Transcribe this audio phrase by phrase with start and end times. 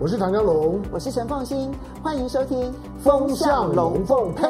[0.00, 1.72] 我是唐湘龙，我是陈凤新，
[2.04, 2.70] 欢迎收听
[3.02, 4.46] 《风向龙凤配》。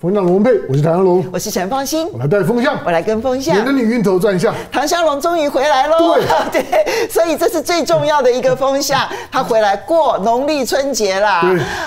[0.00, 4.52] 风向龙凤配，我是唐湘龙，我是陈凤馨，我来带风向，我来跟风向，免得你晕头转向。
[4.72, 6.16] 唐湘龙终于回来喽！
[6.50, 11.44] 对 对，所以这是最重要的一个风向， 他回来过农历春节啦。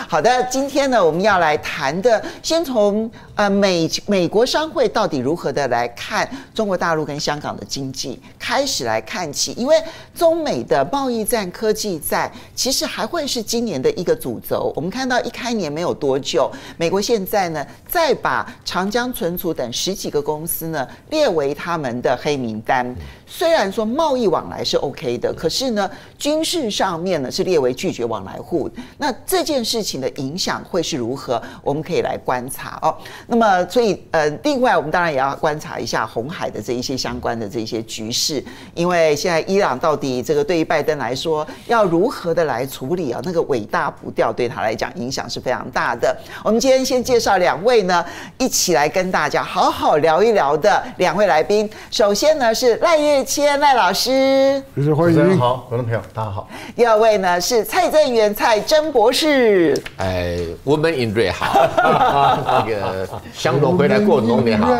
[0.07, 9.81] 好的，今天呢，我们要来谈的，先从呃美美国商会到底如何的来看中国大陆跟香港的经济开始来看起，因为
[10.13, 14.71] 中美的贸易战、科技战，其实还会是今年的一个主轴。
[14.75, 22.95] 我们看到一开年没有多久，美国现在呢再把长江存储等十几个公司呢列为他们的黑名单。
[23.35, 28.69] 虽然说贸易往来是 OK 的，可是呢，军事上面呢是列为拒绝往来户。
[28.99, 31.41] 那这件事情的影响会是如何？
[31.63, 32.95] 我们可以来观察哦。
[33.25, 38.43] 那么，所以呃，另外我们当然也要观察一下红海的这一些相关的这一些局势，
[38.75, 43.19] 因为现在伊朗到底这个对于拜登来说要如何的来处理啊？
[43.23, 46.15] 那个尾大不掉对他来讲影响是非常大的。
[46.43, 48.05] 我们今天先介绍两位呢。
[48.37, 54.61] 一起来跟大家好好聊一聊的两位来宾，首先呢是赖岳谦赖老师，
[54.93, 56.45] 欢迎，好，观众朋友大家好。
[56.75, 61.53] 第二位呢是蔡正元蔡真博士，哎，Woman in Red 好，
[62.45, 64.73] 那个香农回来过农年好。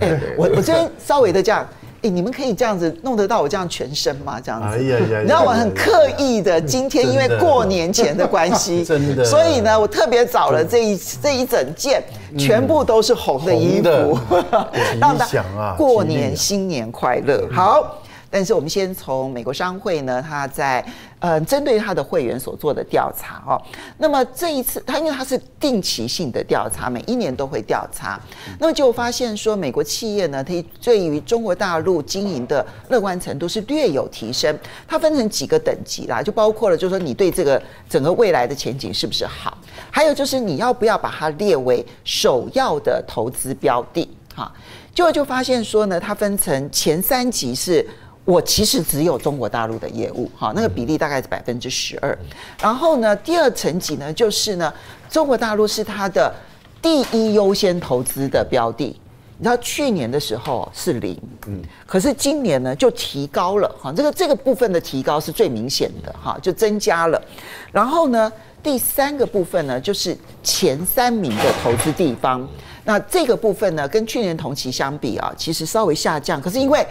[0.00, 1.66] 哎，我我这边稍微的这样。
[2.06, 4.40] 欸、你们可以这样子弄得到我这样全身吗？
[4.42, 5.24] 这样子，哎呀呀！
[5.26, 12.02] 然后我很刻意的，今天因为过年前的关系， 真的，所以呢，我特别找了这一这一整件，
[12.38, 14.18] 全部都是红的衣服，
[15.00, 15.44] 让大家
[15.76, 17.48] 过年新年快乐。
[17.52, 18.02] 好。
[18.36, 20.84] 但是我们先从美国商会呢，他在
[21.20, 23.56] 呃针对他的会员所做的调查哦。
[23.96, 28.20] 那么这一次，他因为他是定期性的调查，每一年都会调查。
[28.58, 34.54] 那么就发现说，美国企业呢，它对于中国大陆经营的乐观程度是略有提升。
[34.86, 39.56] 它分成几个等级啦，就包括了，就是说你对这个整个未来的前景是不是好？
[39.90, 44.06] 还有就是你要不要把它列为首要的投资标的？
[44.34, 44.52] 哈，
[44.94, 47.88] 就就发现说呢，它分成前三级是。
[48.26, 52.18] 我其实只有中国大陆的业务，哈，那个比例大概是百分之十二。
[52.60, 54.70] 然后呢，第二层级呢，就是呢，
[55.08, 56.34] 中国大陆是它的
[56.82, 58.94] 第一优先投资的标的。
[59.38, 61.16] 你知道去年的时候是零，
[61.46, 67.22] 嗯，可是今年呢就提高了，哈，这个这个部分的提高是最明显的，哈，就增加了。
[67.70, 68.32] 然后呢，
[68.62, 72.48] 第三个部分呢，就是前三名的投资地方。
[72.84, 76.86] 那这个部分呢，跟去年同期相比啊，其实稍微下降，可是因为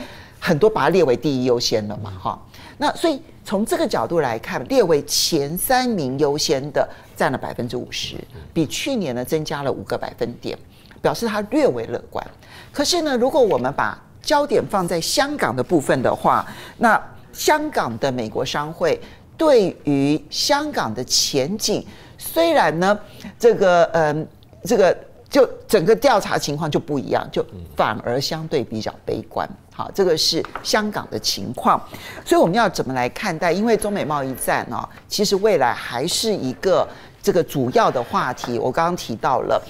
[0.46, 2.40] 很多把它列为第一优先了嘛，哈，
[2.78, 8.16] 那所以从这个角度来看，列为前三名优先的占了百分之五十，
[8.54, 10.56] 比去年呢增加了五个百分点，
[11.02, 12.24] 表示它略为乐观。
[12.72, 16.46] 可是呢，如果我们把焦点放在香港的部分的话，
[16.78, 17.02] 那
[17.34, 19.02] 香港的美国商会
[19.36, 21.84] 对于香港的前景，
[22.20, 23.00] 虽然呢，
[23.40, 24.28] 这个嗯，
[24.64, 24.96] 这个。
[25.28, 27.46] 就整个调查情况就不一样，就
[27.76, 29.50] 反而相对比较悲观。
[29.78, 31.78] 好，这个是香港的情况，
[32.24, 33.52] 所以我们要怎么来看待？
[33.52, 36.88] 因为中美贸易战哦，其实未来还是一个
[37.22, 38.58] 这个主要的话题。
[38.58, 39.62] 我刚刚提到了，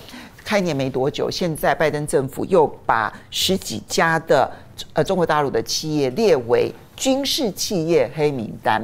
[0.44, 4.48] 开年没多久，现在拜登政府又把十几家的
[4.94, 8.80] 呃中国大陆的企业列为军事企业黑名单，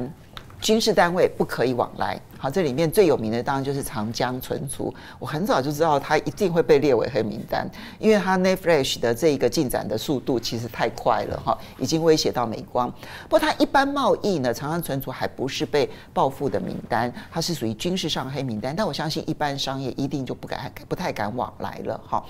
[0.60, 2.20] 军事单位不可以往来。
[2.42, 4.92] 好，这里面最有名的当然就是长江存储。
[5.20, 7.64] 我很早就知道它一定会被列为黑名单，
[8.00, 12.90] 因为它 net flash 的这个进展的速度其实太快了哈，已经威胁到美光。
[13.28, 18.74] 不过它一般贸易呢，长江存储还不是被报复的名单，它是属于军事上黑名单。
[18.74, 22.20] 但我相信一般商业一定就不敢、不太敢往来了哈。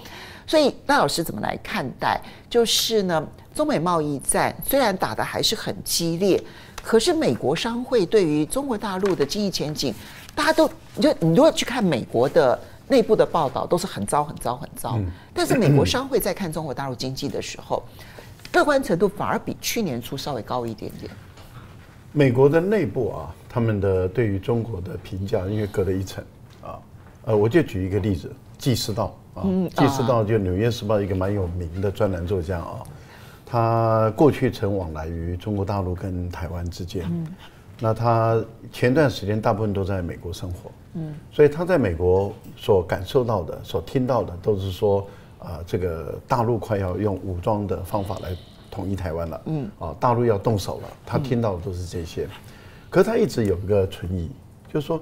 [0.46, 2.20] 所以那老师怎么来看待？
[2.50, 6.38] 就是呢，中美贸易战虽然打得还是很激烈。
[6.82, 9.94] 可是美国商会对于中国大陆的经济前景，
[10.34, 14.98] 大家都你就你如果去看美国的内部的报道，都是很糟、很糟、很糟。
[15.32, 17.82] 但是美国商会在看中国大陆经济的时候，
[18.52, 21.10] 乐观程度反而比去年初稍微高一点点。
[22.10, 26.22] 美国的内部啊，他们的对于中国的评价，因为隔了一层
[26.62, 26.78] 啊，
[27.24, 29.42] 呃，我就举一个例子，纪思道啊，
[29.76, 32.82] 纪思道就《纽约时报》一个蛮有名的专栏作家啊。
[33.52, 37.04] 他过去曾往来于中国大陆跟台湾之间，
[37.78, 45.06] 那他前段时间大部分都在美国生活，嗯，所以他在美国所感受到的、所听到的都是说，
[45.38, 48.34] 啊，这个大陆快要用武装的方法来
[48.70, 52.26] 统一台湾了，嗯，啊，大陆要动手了，他听到的都是这些，
[52.88, 54.30] 可是他一直有一个存疑，
[54.72, 54.98] 就是说。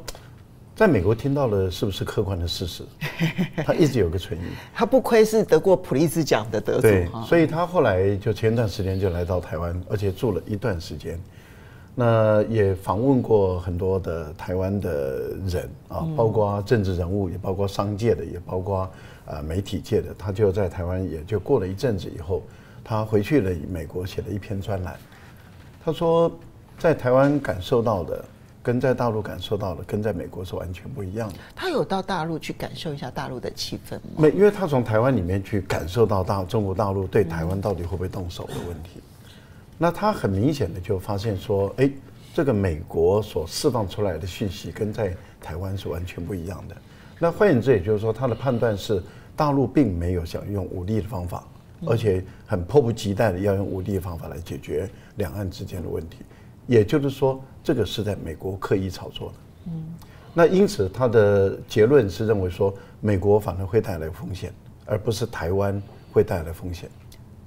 [0.80, 2.82] 在美国听到了是不是客观的事实？
[3.66, 4.44] 他一直有个存疑。
[4.72, 11.20] 他不亏是得过普利兹奖的得主，对，所以他后来就前段时间就来到台湾，而且住了一段时间。
[11.94, 18.90] 那也访问过很多的台湾的人啊，包括政治人物，也包括商界的，也包括
[19.26, 20.14] 啊媒体界的。
[20.16, 22.42] 他就在台湾，也就过了一阵子以后，
[22.82, 24.96] 他回去了美国，写了一篇专栏。
[25.84, 26.32] 他说，
[26.78, 28.24] 在台湾感受到的，
[28.62, 31.34] 跟在大陆感受到的，跟在美国是完全不一样的。
[31.54, 34.18] 他有到大陆去感受一下大陆的气氛吗？
[34.18, 39.00] 没，因为他从台湾里面去感受到大中国大陆对台湾到底会不会动手的问题。
[39.78, 41.90] 那他很明显的就发现说，哎，
[42.34, 46.76] 这个美国所释放出来的讯息跟在台湾是完全不一样的。
[47.18, 49.02] 那换言之，也就是说，他的判断是
[49.34, 51.46] 大陆并没有想用武力的方法，
[51.86, 54.86] 而且很迫不及待的要用武力的方法来解决
[55.16, 56.18] 两岸之间的问题。
[56.66, 59.34] 也就是说，这个是在美国刻意炒作的。
[59.66, 59.94] 嗯。
[60.32, 64.52] 那因此，他的结论是认为说，美国反而会带来风险，
[64.86, 66.88] 而不是台湾会带来风险。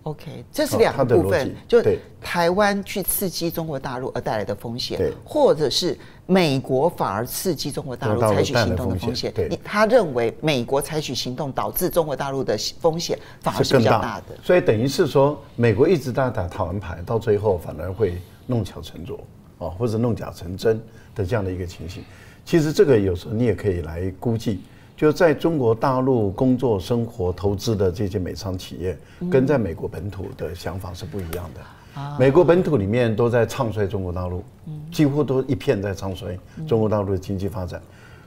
[0.04, 1.82] OK，这是两个部分，就
[2.20, 9.32] 台湾去刺激中国大陆而带来的风险，或者是美国反而刺激中国大陆采取行动的风险。
[9.34, 14.36] 对，他认为美国采取行动导致中国大陆的风险反而是比较大的。
[14.44, 19.18] 所以等于是说，美国一直在打台湾牌，到最后反而会弄巧成拙
[19.66, 20.80] 啊，或者弄假成真
[21.16, 22.04] 的这样的一个情形。
[22.46, 24.62] 其实这个有时候你也可以来估计。
[24.96, 28.96] 就在中国大陆工作、生活、投资的这些美商企业，
[29.30, 32.10] 跟在美国本土的想法是不一样的。
[32.20, 34.44] 美国本土里面都在唱衰中国大陆，
[34.92, 36.38] 几乎都一片在唱衰
[36.68, 37.82] 中国大陆的经济发展。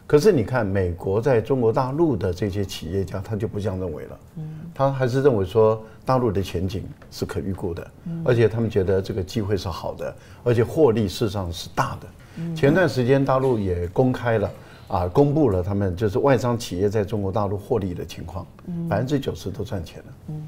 [0.07, 4.19] 可是你看，美国在中国大陆的这些企业家，他就不这样认为了。
[4.37, 7.91] 嗯他还是认为说，大陆的前景是可预估的，
[8.25, 10.15] 而且他们觉得这个机会是好的，
[10.45, 12.55] 而且获利事实上是大的。
[12.55, 14.51] 前段时间大陆也公开了。
[14.89, 18.47] 啊，公布了他们就是外商企业在中国大陆获利的情况，
[18.89, 20.05] 百分之九十都赚钱了。
[20.29, 20.47] 嗯，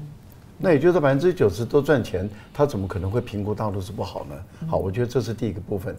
[0.57, 4.35] 那也就是百分之九十都赚钱，他怎么可能会评估大陆是不好呢？
[4.65, 5.93] 好，我觉得这是第一个部分。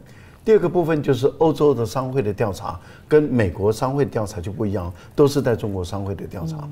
[0.44, 2.78] 第二个部分就是欧洲的商会的调查
[3.08, 6.68] 跟美国商会调查就不一样，都是在中国商会的调查。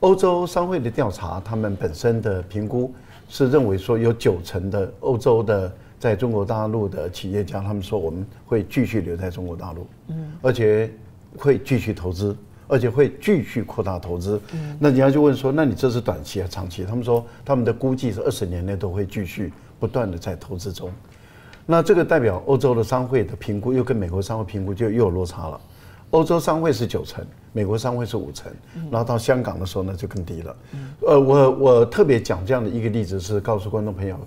[0.00, 2.92] 欧洲商会的调查，他们本身的评估
[3.28, 5.72] 是认为说有九成的欧洲的。
[5.96, 10.90] 在中国大陆的企业家，他们说我们会继续留在中国大陆，嗯，而且
[11.38, 12.36] 会继续投资，
[12.68, 14.38] 而且会继续扩大投资。
[14.52, 16.84] 嗯，那你要就问说，那你这是短期还是长期？
[16.84, 19.50] 他们说他们的估计是二十年内都会继续
[19.80, 20.92] 不断的在投资中。
[21.66, 25.60] 那这个代表欧洲的商会的评估又跟美国商会评估就又有落差了。
[26.10, 28.52] 欧洲商会是九成，美国商会是五成，
[28.90, 30.56] 然后到香港的时候呢就更低了。
[31.06, 34.18] 呃，我我特别讲这样的一个例子是告诉观众朋友。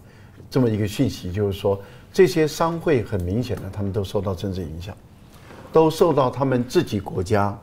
[0.50, 1.78] 这么一个讯息，就是说，
[2.14, 4.96] 这些商会很明显的，他们都受到政治影响，
[5.74, 7.54] 都受到他们自己国家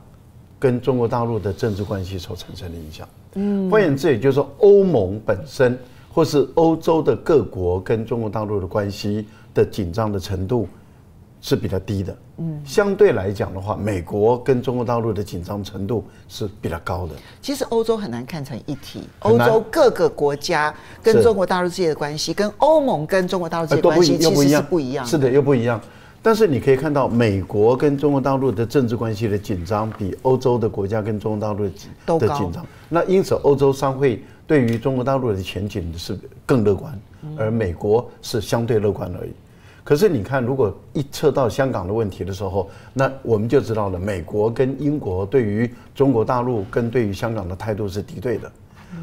[0.59, 3.09] 跟中国大陆的政治关系所产生的影响。
[3.33, 5.75] 嗯，换言之，也就是说，欧盟本身
[6.13, 10.69] 或是欧洲的各国跟中国大陆的关系的紧张的程度。
[11.41, 17.13] 是比较低的，嗯，相对来讲的话，美国跟中国大陆的紧张程度是比较高的。
[17.39, 20.73] 其实欧洲很难看成一体，欧洲各个国家
[21.03, 25.05] 跟中国大陆之间的关系，跟欧盟跟中国大陆之间的关系其实是不一样。
[25.05, 25.79] 是的，又不一样。
[26.19, 32.65] 但是你可以看到，美国跟中国大陆的政治关系的紧张，比欧洲的国家跟中国大陆的紧张。
[32.89, 36.99] 那因此，欧洲商会对于中国大陆的前景是更乐观，
[37.37, 39.29] 而美国是相对乐观而已。
[39.85, 48.51] 可是你看，如果一测到香港的问题的时候，那我们就知道了，美国跟英国对于中国大陆跟对于香港的态度是敌对的。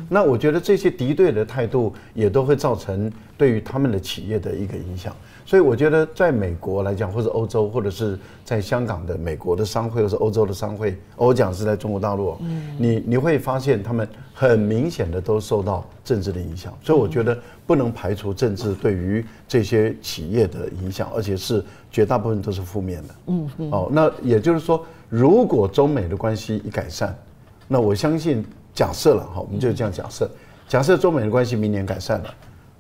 [0.09, 5.15] 那我觉得这些敌对的态度也都会造成对于他们的企业的一个影响。
[5.45, 16.73] 所以我觉得，在美国来讲，或者欧洲，或者是在香港的美国的商会，或者是欧洲的商会，我讲是在中国大陆，嗯你你会发现他们很明显的都受到政治的影响。
[16.83, 23.15] 所以我觉得不能排除政治对于这些企业的影响，而且是绝大部分都是负面的。
[23.27, 23.71] 嗯嗯。
[23.71, 27.17] 哦，那也就是说，如果中美的关系一改善，
[27.69, 30.31] 那我相信，假设了哈，我们就这样假设，
[30.69, 32.35] 假设中美的关系明年改善了。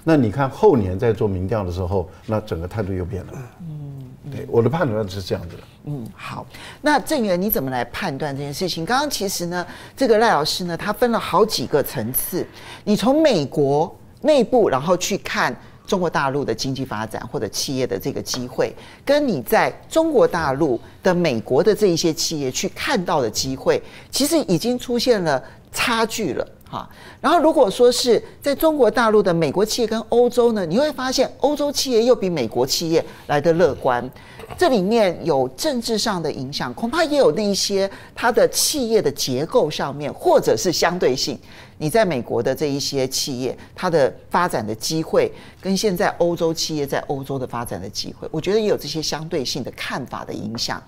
[0.04, 3.32] 那你看后年在做民调的时候，那整个态度又变了。
[3.60, 5.62] 嗯，对，我的判断是这样子的。
[5.84, 6.46] 嗯，好，
[6.80, 8.84] 那郑源你怎么来判断这件事情？
[8.84, 9.66] 刚刚其实呢，
[9.96, 12.46] 这个赖老师呢，他分了好几个层次。
[12.84, 15.54] 你从美国内部，然后去看
[15.86, 25.42] 中国大陆的经济发展或者企业的这个机会，跟你在中国大陆的美国的这一些企业去看到的机会，其实已经出现了
[25.72, 26.46] 差距了。
[26.72, 26.88] 哈，
[27.20, 34.10] 然后如果说是在中国大陆的美国企业跟欧洲呢，你会发现欧洲企业又比美国企业来的乐观，
[34.56, 41.38] 这里面有政治上的影响，恐怕也有那一些它的企业的结构上面，或者是相对性。
[41.76, 50.82] 你在美国的这一些企业，它的发展的机会，跟现在欧洲企业在欧洲的发展的机会，我觉得也有这些相对性的看法的影响。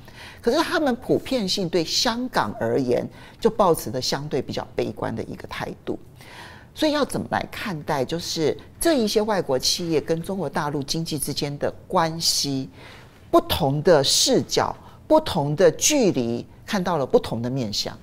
[0.44, 3.08] 可是他们普遍性对香港而言，
[3.40, 5.98] 就抱持的相对比较悲观的一个态度。
[6.74, 12.68] 所以要怎么来看待，就是这一些外国企业跟中国大陆经济之间的关系，
[13.30, 14.76] 不同的视角、
[15.08, 17.98] 不同的距离，看到了不同的面向。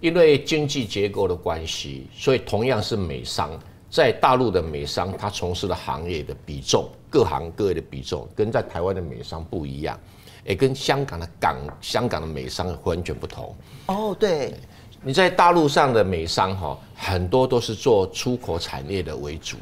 [0.00, 3.56] 因为经济结构的关系，所以同样是美商，
[3.88, 9.96] 在大陆的美商，他从事的行业的比重，各行各业的比重，跟在台湾的美商不一样。
[10.44, 13.54] 也跟香港的港、香港的美商完全不同。
[13.86, 14.54] 哦，对，
[15.02, 19.56] 你在大陆上的美商哈，很多都是做出口产业的为主，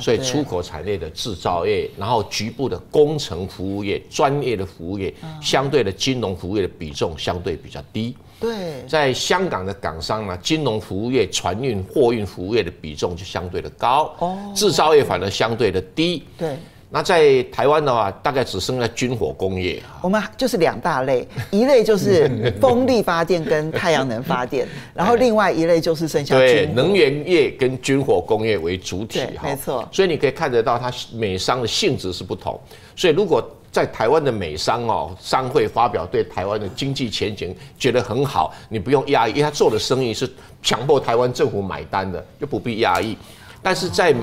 [0.00, 8.16] 所以出口产业的制造业，然后局部的工程服务业、专业的服务业，相对的金融服务业的比重相对比较低。
[8.40, 14.12] 对，在香港的港商呢，金融服务业、船运、货运服务业的比重就相对的高。
[14.18, 16.24] 哦，制造业反而相对的低。
[16.36, 16.56] 对。
[16.94, 19.82] 那在台湾的话，大概只剩下军火工业。
[20.02, 29.44] 我们就是两大类， 一类就是风力发电跟太阳能发电， 然后另外一类就是剩下对能源业跟军火工业为主体哈。
[29.44, 29.88] 没错。
[29.90, 32.60] 所以你可以看得到，它美商的性质是不同。
[32.94, 40.30] 所以如果在台湾的美商哦，商会发表对台湾的经济前景觉得很好，你不用压抑，因为他做的生意是
[40.62, 43.16] 强迫台湾政府买单的，就不必压抑。
[43.62, 44.14] 但是在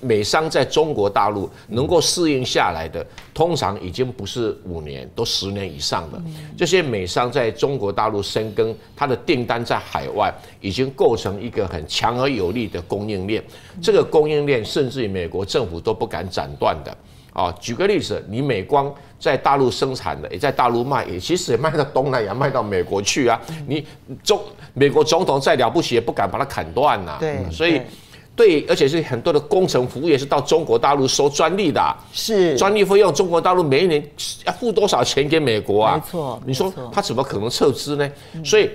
[0.00, 3.04] 美商在中国大陆能够适应下来的，
[3.34, 6.20] 通常已经不是五年，都十年以上的。
[6.56, 13.44] 这些美商在中国大陆深耕，它的订单在海外已经构成一个很强而有力的供应链。
[13.82, 16.96] 这个供应链甚至于美国政府都不敢斩断的。
[17.32, 23.40] 啊，举个例子，你美光在大陆生产的，也在大陆卖，也其实也卖到东南亚，卖到美国去啊。
[23.68, 23.86] 你
[24.24, 24.40] 中
[24.72, 27.18] 美国总统再了不起，也不敢把它砍断呐。
[27.20, 27.82] 对，所以。
[28.40, 34.02] 对，而且是很多的工程服务业是到中国大陆收专利的，是专利费用，中国大陆每一年
[34.46, 35.96] 要付多少钱给美国啊？
[35.96, 38.10] 没错，你说他怎么可能撤资呢？
[38.42, 38.70] 所以，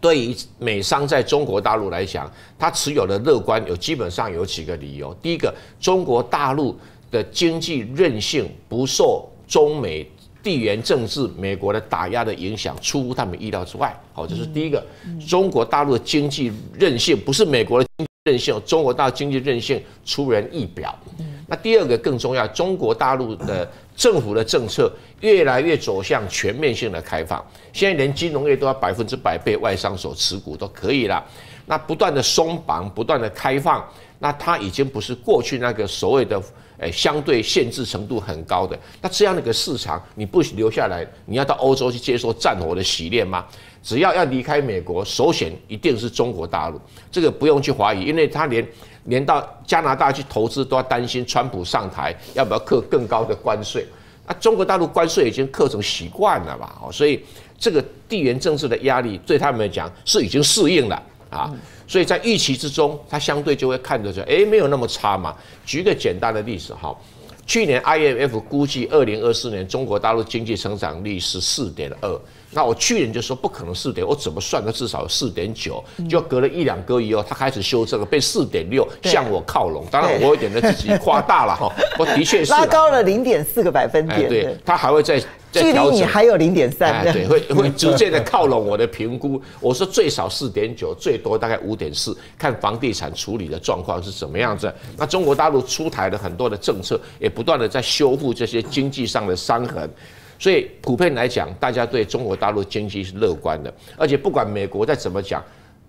[0.00, 5.12] 对于美商在中国大陆来讲，他持有的乐观有基本上有几个理由。
[5.20, 6.74] 第一个，中国大陆
[7.10, 10.10] 的经济韧性不受中美
[10.42, 13.94] 地缘政治、美国的打压的影响，出乎他们意料之外。
[14.14, 14.82] 好，这是第一个，
[15.28, 17.86] 中国大陆的经济韧性不是美国的。
[18.26, 20.92] 韧性，中国大陆经济韧性出人意表。
[21.46, 27.44] 那第二个更重要，中国大陆的政府的政策越来越走向全面性的开放。
[27.72, 31.24] 现在连金融业都要百分之百被外商所持股都可以了。
[31.66, 33.84] 那不断的松绑，不断的开放，
[34.18, 36.42] 那它已经不是过去那个所谓的
[36.78, 38.76] 诶相对限制程度很高的。
[39.00, 43.46] 那这样的一个市场，你不留下来，你要到欧洲去接受战火的洗练吗？
[43.86, 48.66] 只要要离开美国，首选一定是中国大陆，这个不用去怀疑，因为他连
[49.04, 53.86] 连到加拿大去投资都要担心川普上台要不要课更高的关税。
[54.26, 56.76] 那中国大陆关税已经课成习惯了吧？
[56.82, 57.22] 哦，所以
[57.60, 61.00] 这个地缘政治的压力对他们来讲是已经适应了
[61.30, 61.54] 啊。
[61.86, 65.32] 所以在预期之中，他相对就会看着说，哎，没有那么差嘛。
[65.64, 66.92] 举个简单的例子哈，
[67.46, 72.20] 去年 IMF 估计二零二四年中国大陆经济成长率是四点二。
[72.56, 79.84] 那我去年就说不可能四点，我怎么算都至少有四点九，就隔了一两个月以后，他开始修正了，被四点六向我靠拢。
[79.90, 81.70] 当然我有点的自己夸大了哈，
[82.00, 84.26] 我的确是拉高了零点四个百分点。
[84.26, 85.20] 对，他还会再
[85.52, 87.04] 再距离你还有零点三。
[87.12, 89.38] 对，会会 逐渐的靠拢我的评估。
[89.60, 94.72] 我说最少四点九，最多大概五点四，看房地产处理的状况是怎么样子。
[94.96, 99.90] 那中国大陆出台了很多的政策，也不断的在修复这些经济上的伤痕。
[100.38, 105.42] 所以普遍来讲，大家对中国大陆经济是乐观的，而且不管美国再怎么讲，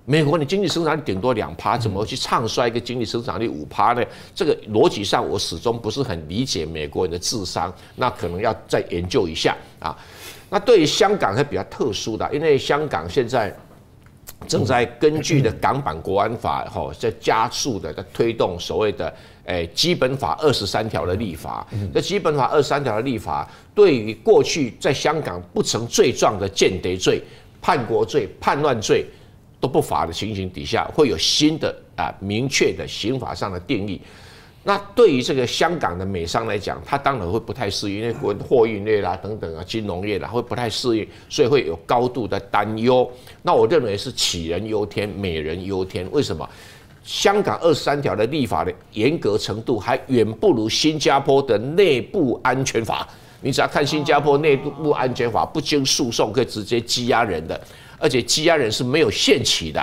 [0.05, 4.01] 美国你经济增长率顶多两趴，怎么去唱衰一个经济增长率五趴呢？
[4.33, 9.97] 这个逻辑上我始终不是很理解美国人的智商，那可能要再研究一下啊。
[10.49, 13.53] 那对于香港是比较特殊的，因为香港现在
[14.47, 19.13] 正在根据的港版国安法哈，在加速的在推动所谓的。
[19.47, 27.21] 诶，基本法二十三条的立法，这基本法二十三条的立法，对于过去在香港不成罪状的间谍罪、
[27.61, 29.05] 叛国罪、叛乱罪
[29.61, 34.01] 都不罚的情形底下，会有新的啊明确的刑法上的定义。
[34.63, 43.09] 那对于这个香港的美商来讲，他当然会不太适应，因为货运业啦等等啊，金融业啦会不太适应，所以会有高度的担忧。
[43.43, 46.05] 那我认为是杞人忧天，美人忧天。
[46.11, 46.49] 为什么？
[47.07, 53.07] 香港二十三条的立法的严格程度还远不如新加坡的内部安全法。
[53.39, 57.59] 你只要看新加坡内部安全法，不经诉讼可以直接羁押人的，
[57.97, 59.79] 而且羁押人是没有限期的。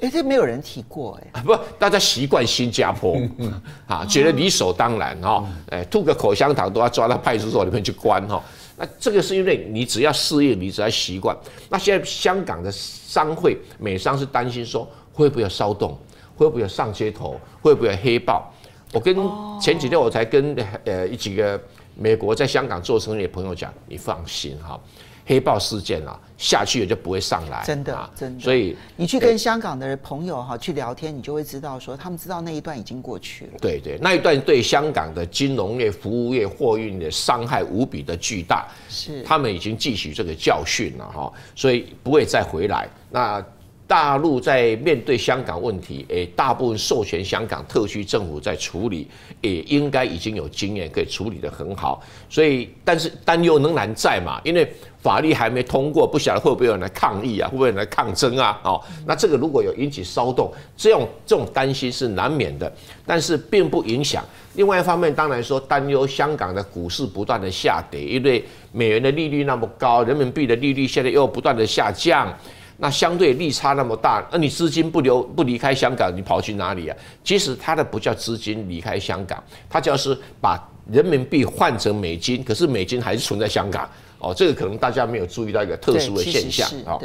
[0.00, 3.16] 哎，这没有人提过哎，不，大家习惯新加坡，
[3.86, 8.42] 啊，觉得理所当然哈，哎，吐个口香糖都要抓到派出所里面去关哈。
[8.76, 11.36] 那这个是因为你只要适应，你只要习惯。
[11.70, 15.96] 那现在香港的商会美商是担心说会不会有骚动，
[16.36, 18.50] 会不会有上街头，会不会有黑豹？
[18.92, 19.16] 我跟
[19.60, 21.60] 前几天我才跟呃一几个
[21.96, 24.80] 美国在香港做生意的朋友讲，你放心哈。
[25.26, 28.44] 黑豹事件啊，下去也就不会上来，真的，真的。
[28.44, 33.52] 所以你去跟香港的朋友哈去聊天，你就会知道说，他们知道那一段已经过去了。
[33.58, 42.86] 对对，那一段对香港的金融业、服务业、货运的伤害无比的巨大，是他们已经汲取这个教训了哈，所以不会再回来。
[43.10, 43.42] 那。
[43.94, 49.06] 大陆在面对香港问题，诶，大部分授权香港特区政府在处理，
[49.40, 52.02] 也应该已经有经验，可以处理得很好。
[52.28, 54.68] 所以，但是担忧仍然在嘛，因为
[55.00, 58.60] 法律还没通过，不晓得会不会有人来抗议啊，会不会有人来抗争啊？
[58.64, 62.72] 哦，那这个如果有引起骚动，这种这种担心是难免的，
[63.06, 64.24] 但是并不影响。
[64.54, 72.36] 另外一方面，当然说担忧香港的股市不断的下跌，因为美元的利率那么高，人民币的利率现在又不断的下降。
[72.84, 76.94] 那相对利差那么大，那你资金不留不离开香港，你跑去哪里啊？
[77.24, 80.62] 其实它的不叫资金离开香港，它就是把
[80.92, 83.88] 人民币换成美金，可是美金还是存在香港。
[84.18, 87.00] 哦，这个可能大家没有注意到一个特殊的现象啊。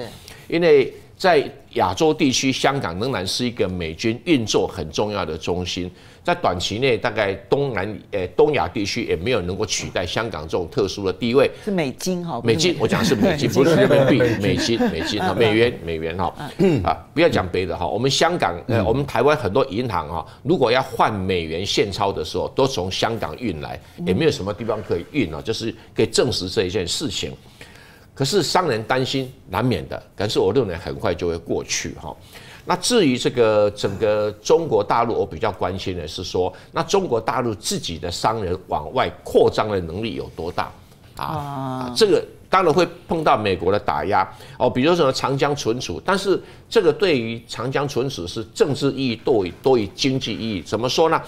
[0.50, 5.90] 因为在亚洲地区，香港仍然是一个美军运作很重要的中心。
[6.34, 11.50] 在短期内，大概东南呃东亚地区也没有能够取代香港这种特殊的地位。
[11.66, 16.32] 是美金哈，美金，我讲的是美金，不是人民币，美金，美金哈，美元，美元哈，
[16.84, 17.88] 啊，不要讲别的哈。
[17.88, 27.34] 我们香港呃，我们台湾很多银行哈，如果要换美元现钞的时候，都从香港运来，也没有什么地方可以运啊，就是可以证实这一件事情。
[28.14, 32.16] 可是商人担心难免的，但是我认为很快就会过去哈。
[32.70, 40.72] 那至于这个整个中国大陆，我比较关心的是说，那中国大陆自己的商人往外扩张的能力有多大
[41.16, 41.92] 啊？
[41.98, 44.24] 这个当然会碰到美国的打压
[44.60, 50.62] 哦，比如说什么长江存储，但是这个对于长江存储是政治意义多于多于经济意义。
[50.62, 51.20] 怎么说呢？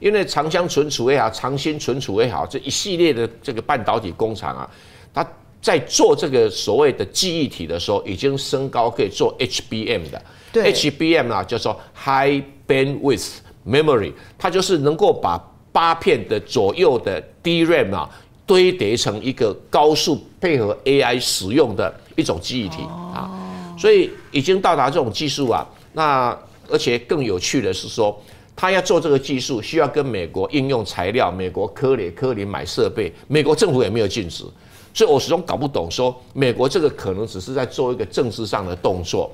[0.00, 4.68] 因为长江存储也好，长兴存储也好，这一系列的这个半导体工厂啊，
[5.14, 5.24] 它
[5.60, 10.22] 在做这个所谓的记忆体的时候，已经升高可以做 HBM 的。
[10.52, 13.28] 对 HBM 啊，叫做 High Bandwidth
[13.66, 15.38] Memory，它就是能够把
[15.72, 18.08] 八片的左右的 DRAM 啊
[18.46, 22.82] 堆叠成一个高速配合 AI 使用的一种记忆体
[23.14, 23.30] 啊，
[23.78, 25.66] 所以已经到达这种技术啊。
[25.92, 26.36] 那
[26.70, 28.18] 而且更有趣的是说，
[28.56, 34.44] 他要做这个技术，需要跟美国应用材料、美国科磊、科林买设备，美国政府也没有禁止，
[34.92, 39.30] 所以我始终搞不懂说美国这个可能只是在做一个政治上的动作。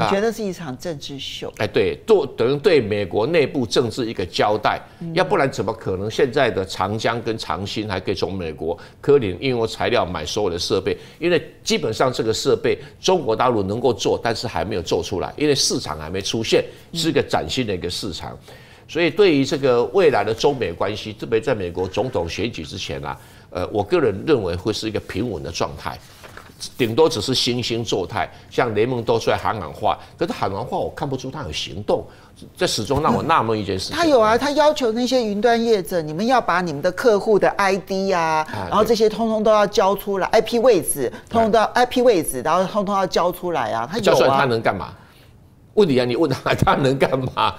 [0.00, 1.52] 你觉得是一场政治秀？
[1.56, 4.80] 哎，对，做等于对美国内部政治一个交代，
[5.12, 10.96] 要不然怎么可能现在的长江跟长兴还可以从美国科林应用材料买所有的设备？
[11.18, 18.38] 因为基本上这个设备中国大陆能够做，但是还没有做出来，因为市场还没出现，是一个崭新的一个市场。
[18.86, 23.18] 所以对于这个未来的中美关系，特别在美国总统选举之前啊，
[23.50, 25.98] 呃，我个人认为会是一个平稳的状态。
[26.76, 32.04] 顶多只是惺惺作态，像雷蒙多出来喊喊话，可是喊完话我看不出他有行动，
[32.56, 33.96] 这始终让我纳闷一件事情。
[33.96, 43.88] 他有啊，他要求那些云端业者，你们要把你们的客户的 ID 啊，然后这些通通都要交出来，IP 位置，通通都要 IP 位置，然后通通要交出来啊。
[43.88, 44.92] 他交出来他能干嘛？
[45.74, 47.54] 问你啊，你问他他能干嘛？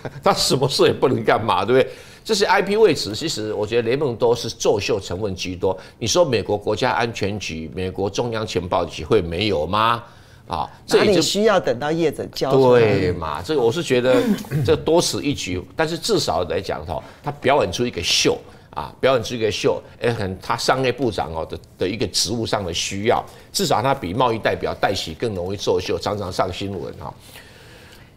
[0.00, 1.92] 他 他什么事也不能干嘛，对不对？
[2.26, 5.78] 这些 IP 位置，其实我觉得雷蒙多是作秀成分居多。
[5.96, 10.02] 你说美国国家安全局、美国中央情报局会没有吗？
[10.48, 12.50] 啊，这里需要等到业者交。
[12.50, 13.40] 对嘛？
[13.40, 14.20] 这个我是觉得
[14.64, 15.62] 这多此一举。
[15.76, 18.36] 但是至少来讲哈，他表演出一个秀
[18.70, 27.14] 啊，表演出一个秀，哎，很他商业部长哦的的一个职务上的需要，至少他比贸易代表戴喜更容易作秀，常常上新闻哈。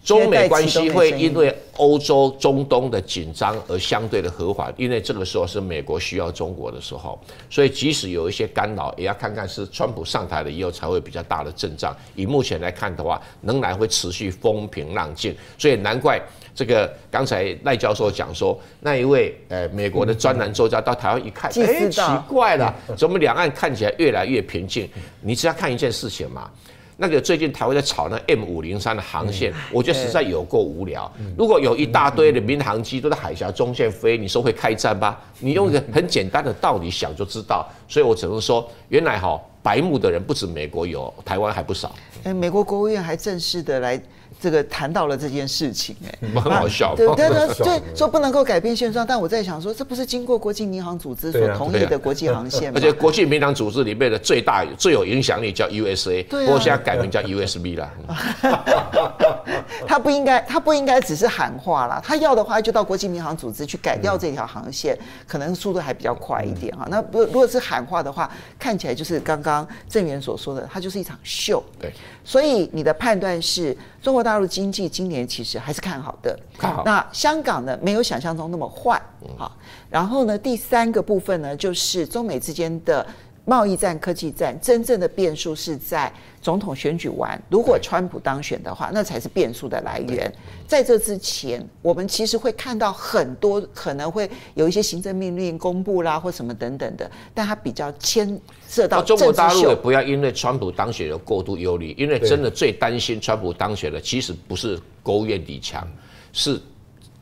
[0.10, 11.95] 中美关系会因为欧洲、中东的紧张而相对的和缓，因为这个时候是美国需要中国的时候，所以即使有一些干扰，也要看看是川普上台了以后才会比较大的阵仗。
[12.15, 16.19] 以目前来看的话，仍然会持续风平浪静，所以难怪
[16.56, 24.89] 这个刚才赖教授讲说，那一位呃美国的专栏作家到台湾一看，哎，奇怪了，怎么两岸看起来越来越平静？
[25.22, 26.50] 你只要看一件事情嘛。
[27.02, 31.10] 那个最近台湾在炒那 M 五零三的航线，我觉得实在有够无聊。
[31.38, 35.18] 如果有一大堆的民航机都在海峡中线飞，你说会开战吧？
[35.40, 37.66] 你用一个很简单的道理想就知道。
[37.88, 41.96] 所以我只能说，原来哈白目的人不止美国有，台湾还不少。
[42.26, 44.00] 哎，美国国务院还正式的来。
[44.41, 46.95] 这个谈到了这件事情，哎， 很好笑。
[46.95, 52.80] 对对对，对，说不能够改变现状，但我在想说，这不是经过国际民航组织所同意的国际航线吗？
[52.80, 57.89] 而且国际民航组织里面的最大、最有影响力叫 USA，不过现在改名叫 USB 了。
[59.88, 64.97] 他不应该，他不应该只是喊话啦，他要的话就到国际民航组织去改掉这条航线，
[65.28, 66.86] 可能速度还比较快一点哈。
[66.89, 71.63] 那如如果是喊话的话，看起来就是刚刚郑源所说的，它就是一场秀。
[71.80, 71.91] 对，
[72.30, 76.84] 所以你的判断是中国大陆经济今年其实还是看好的，看好。
[76.86, 79.02] 那香港呢，没有想象中那么坏，
[79.36, 79.52] 好。
[79.89, 83.04] 然后呢，第三个部分呢，就是中美之间的
[83.50, 90.32] 贸易战、科技战，真正的变数是在总统选举完，如果川普当选的话，那才是变数的来源。
[90.68, 105.88] 在这之前，我们其实会看到很多可能会有一些行政命令公布啦，或什么等等的，但它比较牵涉到中国大陆也不要因为川普当选而过度忧虑，因为真的最担心川普当选的，其实不是国务院李强，
[106.32, 106.62] 是。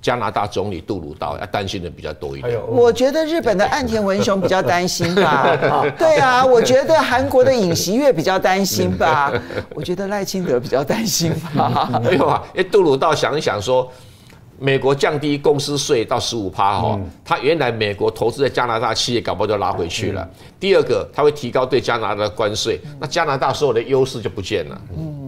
[0.07, 2.57] 加拿大总理杜鲁道要担心的比较多一点。
[2.65, 5.53] 我觉得日本的岸田文雄比较担心吧。
[5.99, 9.33] 对啊，我觉得韩国的尹锡悦比较担心吧。
[9.75, 11.91] 我觉得赖清德比较担心吧。
[12.01, 13.91] 没有啊，因为杜鲁道想一想说，
[14.57, 20.25] 美国降低公司税到十五趴哈，他原来美国投资在加拿大企业搞不好就拉回去了。
[20.57, 24.81] 第二个，他会提高对加拿大的关税，那加拿大所有的优势就不见了。
[24.97, 25.26] 嗯。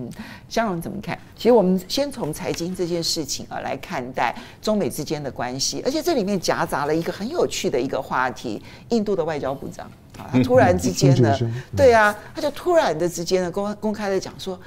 [0.49, 1.17] 香蓉怎么看？
[1.37, 9.85] 其实我们先从财经这件事情啊来看待中美之间的关系，而且这里面夹杂了一个很有趣的一个话题：印度的外交部长
[10.17, 11.37] 啊，他 突然之间呢，
[11.77, 14.59] 对啊，他就突然的之间呢公公开的讲说，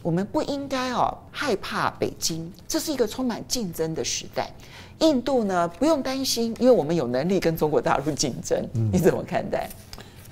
[0.00, 4.48] 我们不应该哦害怕北京，这是一个充满竞争的时代。
[5.00, 8.64] 印度呢不用担心，因为我们有能力跟中国大陆竞争。
[8.92, 9.68] 你怎么看待？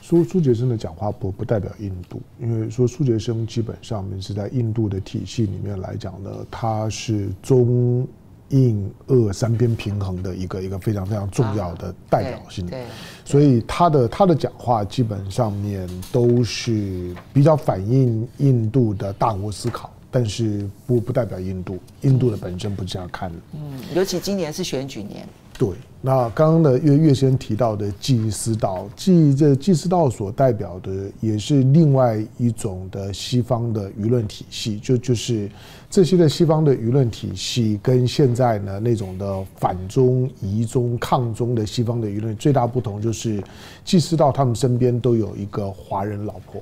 [0.02, 8.04] 苏苏杰生的讲话不不代表印度，因为说苏杰生基本上面是在印度的体系里面来讲呢，他是中
[8.48, 12.66] 印俄三边平衡的一个一个非常非常重要的代表性。
[12.66, 12.84] 对，
[13.24, 23.38] 所以他的他的讲话基本上面都是比较反映印度的大国思考，但是不不代表印度，印度的本身不是这样看的。
[23.54, 25.26] 嗯，尤其今年是选举年。
[25.56, 25.68] 对，
[26.04, 35.48] 那刚刚的岳岳先提到的济思道，济这济思道所代表的也是另外一种的西方的舆论体系，就就是
[35.88, 43.40] 这些的西方的舆论体系跟现在呢那种的反中、疑中、抗中的西方的舆论最大不同就是
[43.84, 46.60] 济思道他们身边都有一个华人老婆，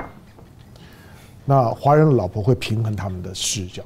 [1.47, 3.83] 那华人老婆会平衡他们的视角。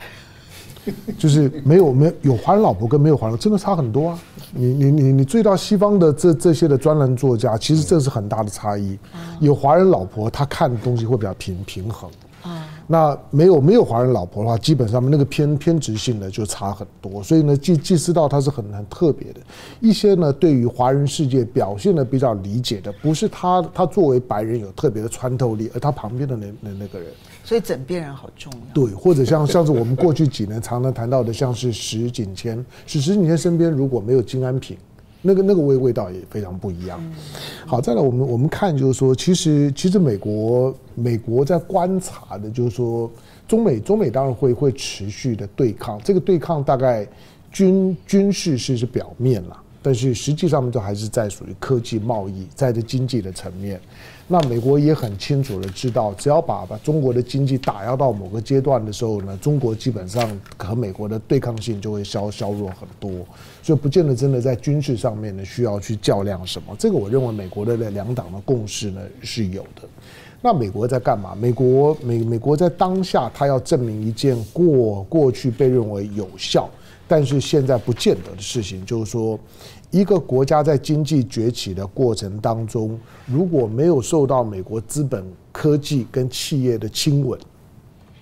[1.18, 4.18] 就是没有没有有华人老婆跟没有华人真的差很多啊！
[4.52, 8.98] 你你你你追到西方的这这些的专栏作家，其实这是很大的差异。
[9.40, 12.10] 有华人老婆，他看的东西会比较平平衡。
[12.86, 17.22] 那没有没有华人老婆的话，基本上那个偏偏执性呢就差很多。
[17.22, 19.40] 所以呢，既既知道他是很很特别的。
[19.80, 27.08] 一些呢对于华人世界表现的比较理解的，不是他他作为白人有特别的穿透力，而他旁边的那那那个人。
[27.42, 28.58] 所以枕边人好重要。
[28.72, 34.76] 对，或者像像是我们过去几年常常谈到的，像是石景谦，石石景谦身边如果没有金安平，
[35.26, 37.02] 那个那个味味道也非常不一样。
[37.66, 43.10] 好，再来我们我们看就是说，其实其实美国美国在观察的就是说，
[43.48, 47.08] 中美中美当然会会持续的对抗，这个对抗大概
[47.50, 53.80] 军军事是是表面了，但是实际上面都还是在属于科技贸易，在这经济的层面。
[54.26, 63.10] 那美国也很清楚的知道，只要把把中国的经济打压到某个阶段的时候呢，中国基本上和美国的对抗性就会削削弱很多，
[63.62, 66.74] 所以不见得真的在军事上面呢需要去较量什么。
[66.78, 69.86] 这个我认为美国的两党的共识呢是有的。
[70.40, 71.34] 那美国在干嘛？
[71.34, 76.66] 美国美美国在当下，他要证明一件过过去被认为有效，
[77.06, 79.38] 但是现在不见得的事情，就是说。
[79.90, 87.38] 一个国家在经济崛起的过程当中，如果没有受到美国资本、科技跟企业的亲吻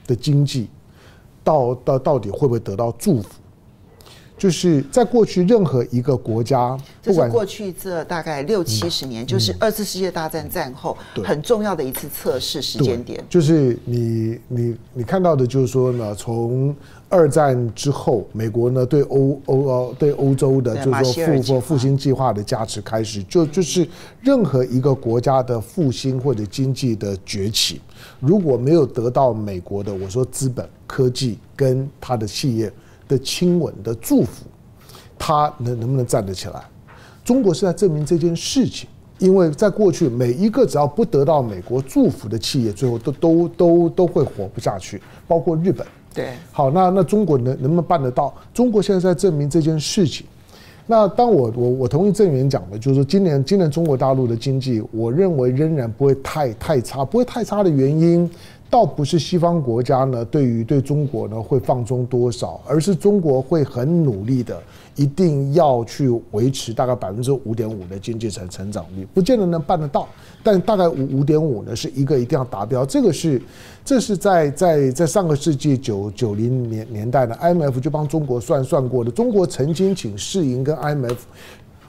[0.06, 0.68] 的经济，
[1.42, 3.41] 到到到底会不会得到祝福？
[4.42, 13.24] 就是在过去任何一个国家，这是过去这大概六七十年，就是二次世界大战战后很重要的一次测试时间点。
[13.30, 16.74] 就是你你你看到的，就是说呢，从
[17.08, 23.86] 二战之后，美国呢对欧欧呃对欧洲的，就是说复复复兴计划的加持开始，就就是
[24.22, 27.80] 任何一个国家的复兴或者经济的崛起，
[28.18, 32.72] 如果没有得到美国的我说资本、科技跟它的企业
[33.12, 34.46] 的亲吻的祝福，
[35.18, 36.62] 他能能不能站得起来？
[37.24, 38.88] 中国是在证明这件事情。
[39.18, 45.86] 因为在过去每一个只要不得到美国祝福的企业，最后都都都都会活不下去，包括日本。
[46.12, 48.34] 对，好，那那中国能能不能办得到？
[48.52, 50.26] 中国现在在证明这件事情。
[50.88, 58.28] 那当我我我同意郑源讲的，就是说今年今年中国大陆的经济，我认为仍然不会太太差，不会太差的原因，
[58.72, 64.58] 倒不是西方国家呢对于对中国呢会放松多少，而是中国会很努力的。
[64.94, 70.06] 一定要去维持大概百分之五点五的经济成成长率，不见得能办得到，
[70.42, 72.84] 但大概五五点五呢是一个一定要达标。
[72.84, 73.40] 这个是，
[73.82, 79.10] 这是在在在上个世纪九九零年年代呢，IMF 就帮中国算算过的。
[79.10, 81.16] 中国曾经请世银跟 IMF，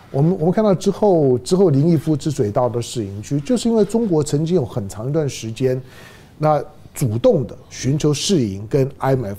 [0.10, 5.82] 我们我们看到之后之后林毅夫之所以到的世银区，就是因为中国曾经有很长一段时间，
[6.44, 9.38] 那主动的寻求世银跟 IMF。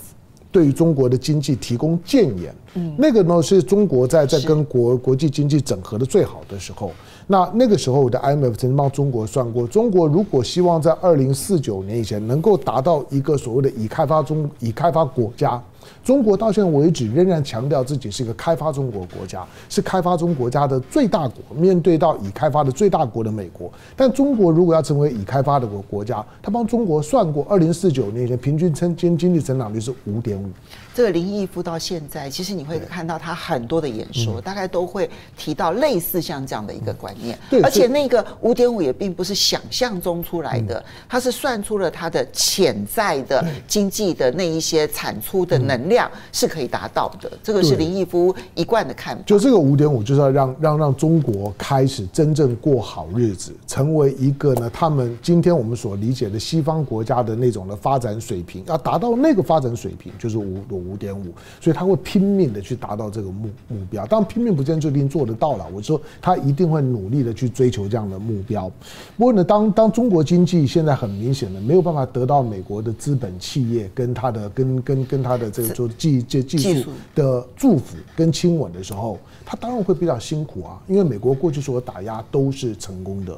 [0.51, 6.93] 对于中国的经济提供建言，嗯，那个呢是中国在在跟国国际经济整合的最好的时候。
[7.27, 15.61] 那那个时候的 IMF 曾经帮中国算过，中国如果希望在二零四九年以前能够达到一个所谓的已开发中已开发国家。
[16.03, 21.41] 中国到现在为止仍然强调自己是一个开发中国国家，是开发中国家的最大国。
[21.55, 30.47] 面对到已开发的最大国的美国，但中国如果要成为已开发的国国家，他帮中国算过，二零四九年的平均增经经济增长率是五点五。
[30.95, 37.37] 这个林毅夫到现在，其实你会看到他很多的演说，大概都会提到类似像这样的一个观念。
[37.49, 45.95] 对，而且那个五点五也并不是想象中出来的，他是算出了他的潜在的经济的那一些产出的能量。
[45.95, 49.23] 量是可以达到的，这个是林毅夫一贯的看法。
[49.25, 61.33] 就这个五点五，就是要让让让中国开始真正过好日子，成为一个呢，他们今天我们所理解的西方国家的那种的发展水平，要达到那个发展水平，就是五五点五。
[61.59, 64.05] 所以他会拼命的去达到这个目目标。
[64.05, 68.71] 当然拼命不见就一定做得到了，我说他一定会努力的去追求这样的目标。
[69.17, 75.89] 不过呢，当当中国经济现在很明显的没有办法得到美国的资本企业跟他的跟跟跟他的这个做。
[75.97, 83.33] 技这技术的祝福跟亲吻的时候，他当然会比较辛苦啊，因为美国过去所打压都是成功的，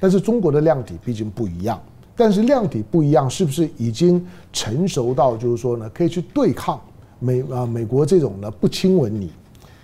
[0.00, 1.78] 但是中国的量体毕竟不一样，
[2.16, 6.80] 但是量体不一样，是不是已经成熟到就是说呢，可以去对抗
[7.18, 9.30] 美啊美国这种呢不亲吻你、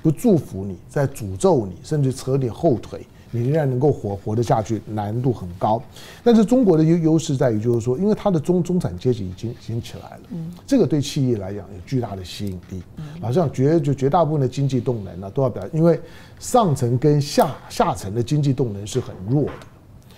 [0.03, 3.07] 不祝福你、在诅咒你，甚至扯你后腿？
[3.37, 5.83] 你仍然能够活活得下去，难度很高。
[6.23, 12.81] 但是中国的优优势在于，就是说，因为它的中中产阶级已经已经起来了，嗯，这个对企业来讲有巨大的吸引力。
[13.21, 16.01] 好像绝就绝大部分的经济动能呢，都要表，因为
[16.39, 19.53] 上层跟下下层的经济动能是很弱的。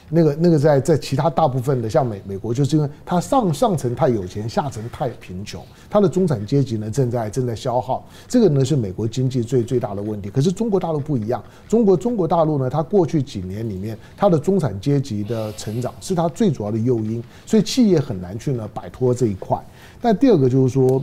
[0.08, 10.30] 那个那个在在其他大部分的像美美国，就是因为它上上层太有钱，下层太贫穷，它的中产阶级呢正在正在消耗，这个呢是美国经济最最大的问题。
[10.30, 19.58] 可是中国大陆不一样，中国中国大陆呢，它过去几年里面，它的中产阶级的成长是它最主要的诱因，所以企业很难去呢摆脱这一块。
[20.00, 21.02] 但第二个就是说。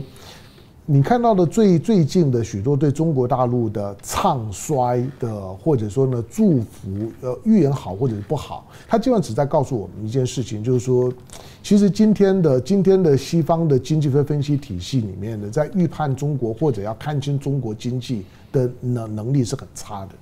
[0.86, 11.10] 你看到的最最近的许多对中国大陆的唱衰的，或者说呢祝福，呃，预言好或者是不好，他基本上只在告诉我们一件事情，就是说，
[11.62, 20.12] 其实今天的今天的西方的经济分分析体系里面的，在预判中国或者要看清中国经济的能能力是很差的，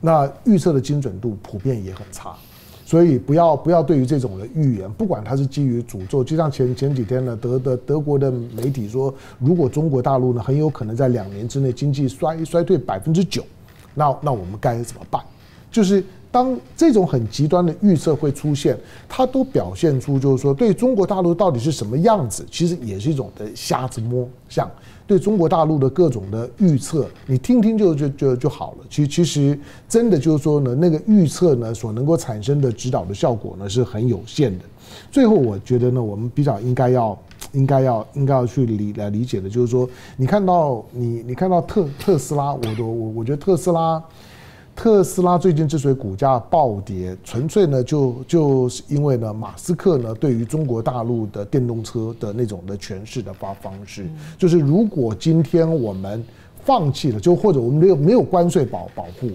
[0.00, 2.34] 那预测的精准度普遍也很差。
[2.92, 13.42] 所以不要不要对于这种的预言，不管它是基于诅咒，就像前前几天呢，德德德国的媒体说，如果中国大陆呢很有可能在两年之内经济衰衰退百分之九，
[13.94, 15.22] 那那我们该怎么办？
[15.70, 24.68] 就是当这种很极端的预测会出现，它都表现出就是说，对中国大陆到底是什么样子，其实也是一种的瞎子摸象。
[25.06, 28.86] 对中国大陆的各种的预测，你听听就就就就好了。
[28.88, 34.64] 其实其实真的就是说呢，那个预测呢所能够产生的指导的效果呢是很有限的。
[35.10, 37.18] 最后我觉得呢，我们比较应该要
[37.52, 44.02] 应该要应该要去理来理解的，就是说，你看到你你看到特特斯拉，我都我我觉得特斯拉。
[44.74, 54.08] 特斯拉最近之所以股价暴跌，纯粹呢就就是因为呢，马斯克呢对于中国大陆的电动车的那种的诠释的方方式，
[54.38, 56.24] 就是如果今天我们
[56.64, 59.30] 放弃了，就或者我们没有没有关税保保护，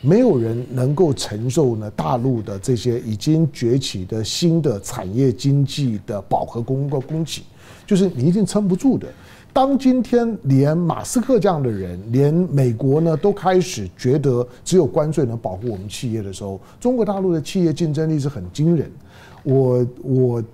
[0.00, 7.42] 没有人能够承受呢大陆的这些已经崛起的新的产业经济的饱和供供给，
[7.86, 9.06] 就是你一定撑不住的。
[9.54, 18.90] 当今天连马斯克这样的人，连美国呢都开始觉得只有关税能保护我们企业的时候，中国大陆的企业竞争力是很惊人。
[19.44, 20.44] 我我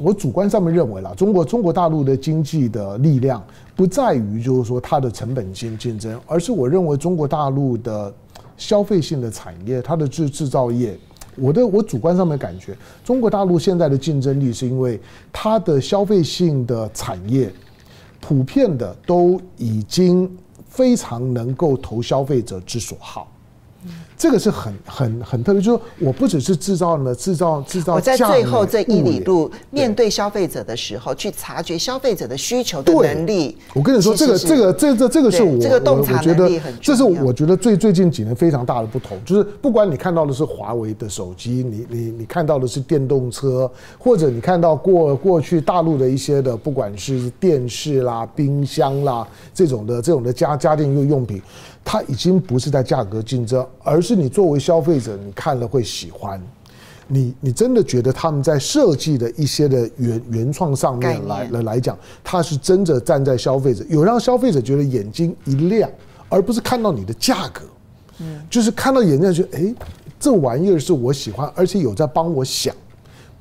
[0.00, 3.42] 我主观上面认为啦，中国中国大陆的经济的力量
[3.74, 8.14] 不在于就是说它的成本竞竞争，而是我认为中国大陆的
[8.56, 10.96] 消费性的产业，它的制制造业，
[11.34, 15.00] 我的我主观上面感觉，中国大陆现在的竞争力是因为
[15.32, 17.52] 它的消费性的产业，
[18.26, 20.34] 普遍的都已经
[20.66, 23.30] 非常能够投消费者之所好。
[24.16, 27.94] 这个是很很很特别，就是我不只是制造呢，制造制造。
[27.94, 33.56] 我在最后这一里路面对消费者的时候，去察觉消费者的需求的能力。
[33.74, 36.80] 我跟你说，这个这个这这这个是我这个洞察能力很重要。
[36.80, 51.42] 这是我觉得最最近几年非常大的不同，就是不管你看到的是华为的手机，你你你看到的是电动车，或者你看到过过去大陆的一些的，不管是电视啦、冰箱啦这种的这种的家家电用用品。
[51.84, 56.40] 它已经不是在价格竞争，而是你作为消费者，你看了会喜欢，
[57.06, 65.90] 你你真的觉得他们在设计的一些的原原创上面来来来讲，它是真的站在消费者，有让消费者觉得眼睛一亮，
[66.28, 67.62] 而不是看到你的价格，
[68.20, 69.74] 嗯，就是看到眼睛就哎、欸，
[70.18, 72.74] 这玩意儿是我喜欢，而且有在帮我想。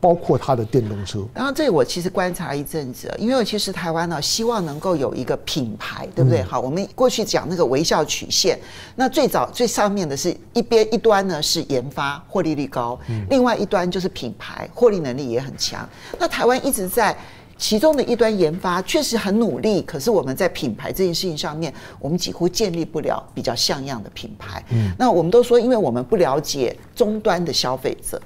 [0.03, 6.43] 包括它的电动车，然后这我其实观察了一阵子，因为其实台湾呢，希望能够有一个品牌，对不对？
[6.43, 8.59] 好，我们过去讲那个微笑曲线，
[8.97, 15.87] 那最早最上面的是一边一端呢是研发，获利率高，另外一端就是品牌，获利能力也很强。
[16.19, 17.15] 那台湾一直在
[17.57, 24.61] 其中的一端研发，确实很努力，可是我们在品牌这件事情上面，我们几乎建立不了比较像样的品牌。
[24.71, 28.21] 嗯，那我们都说，因为我们不了解终端的消费者。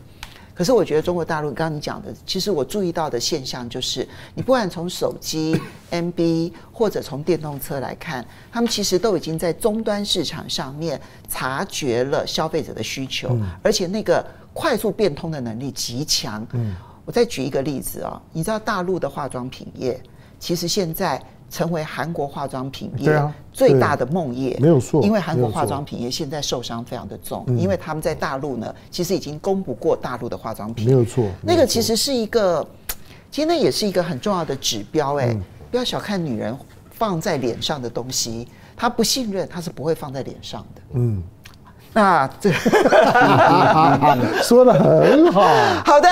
[0.57, 5.55] 可是我觉得中国大陆刚刚你讲的，其实我注意到的现象就是，你不管从手机、
[5.91, 16.43] MB 或者从电动车来看，他们其实都已经在终端市场上面察觉了消费者的需求，而且那个快速变通的能力极强。
[17.05, 20.01] 我再举一个例子啊，你知道大陆的化妆品业，
[20.39, 21.23] 其实现在。
[21.49, 25.01] 成为韩国化妆品业最大的梦魇，没有错。
[25.01, 31.25] 因为韩国化妆品业现在受伤非常的重，因为他们在大陆呢，其实已经攻不过大陆的化妆品，没有错。
[31.41, 32.67] 那个其实是一个，
[33.31, 35.35] 其实那也是一个很重要的指标，哎，
[35.71, 36.55] 不要小看女人
[36.91, 41.23] 放在脸上的东西，她不信任，她是不会放在脸上的，嗯。
[41.93, 42.51] 那这
[44.43, 45.41] 说的很好。
[45.85, 46.07] 好的，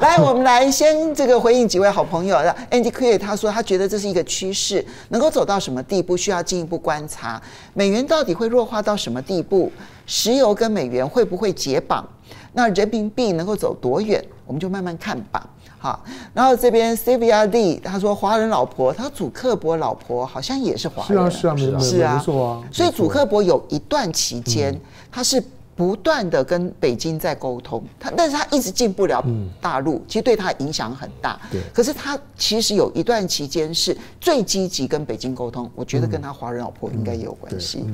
[0.00, 2.36] 来，我们来先这个回应几位好朋友。
[2.70, 7.40] Andy Quay 他说他觉得这是一个趋势，能够走到什么地步需要进一步观察。
[7.72, 9.72] 美元到底会弱化到什么地步？
[10.06, 12.06] 石油跟美元会不会解绑？
[12.52, 14.22] 那人民币能够走多远？
[14.46, 15.48] 我们就慢慢看吧。
[15.78, 22.60] 好，然后这边 CVRD 他说华人老婆，他说祖克伯老婆好像也是华人，是啊是啊是啊，没错啊。
[22.70, 24.78] 所以祖克伯有一段期间，
[25.10, 25.42] 他是
[25.76, 29.24] 不断的跟北京在沟通，他但是他一直进不了
[29.60, 31.40] 大陆，其实对他影响很大。
[31.50, 37.84] 对，可是他其实有一段期间是最积极跟北京沟通，我觉得跟他华人老婆应该也有关系。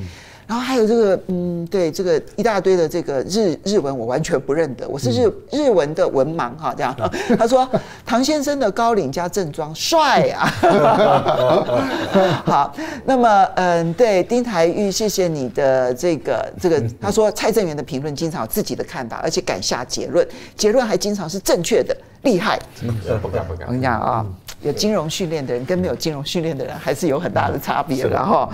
[0.47, 6.95] 然后还有这个，嗯，对，这个一大堆的这个日日文我完全不认得，我是日日文的文盲哈，这样。
[7.37, 7.69] 他说
[8.05, 10.47] 唐先生的高领加正装帅啊。
[12.47, 12.73] 好，
[13.05, 16.81] 那么嗯，对丁台玉，谢谢你的这个这个。
[17.01, 20.25] 他说蔡正元的评论经常有自己的看法，而且敢下结论，
[20.57, 22.57] 结论还经常是正确的，厉害。
[23.21, 23.67] 不敢不敢。
[23.67, 24.25] 我跟你讲啊，
[24.63, 28.49] 有金融训练的人跟没有金融训练的人还是有很大的差别的，然后。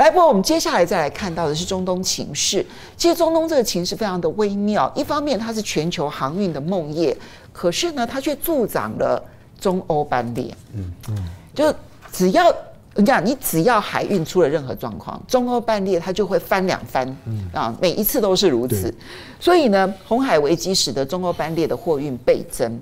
[0.00, 2.64] 来，不过我们接下来再来看到的是中东情势。
[2.96, 7.14] 其实中东这个情势非常的微妙，一方面它是全球航运的梦魇，
[7.52, 9.22] 可是呢，它却助长了
[9.60, 10.56] 中欧班列。
[10.72, 11.16] 嗯嗯，
[11.54, 11.70] 就
[12.10, 12.50] 只要
[12.94, 17.06] 你讲，你只要海运出了任何状况，中欧班列它就会翻两番。
[17.26, 18.90] 嗯啊，每一次都是如此。
[19.38, 22.80] 所以呢，红海危机使得中欧班列的货运倍增。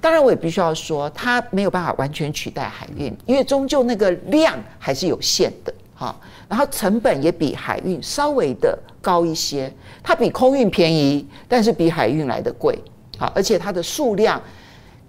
[0.00, 5.72] 当然，我也必须要说，它没有办法完全取代海运，因为终究那个量还是有限的。
[5.94, 6.20] 好。
[6.50, 12.76] 然后成本也比海运稍微的高一些，它比空运便宜，但是比海运来的贵。
[13.16, 14.42] 好，而且它的数量，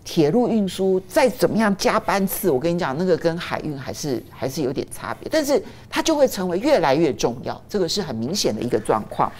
[0.06, 5.28] 铁路运输再怎么样加班次，我跟你讲，那个跟海运还是还是有点差别。
[5.32, 9.32] 但是它就会成为越来越重要，这个是很明显的一个状况。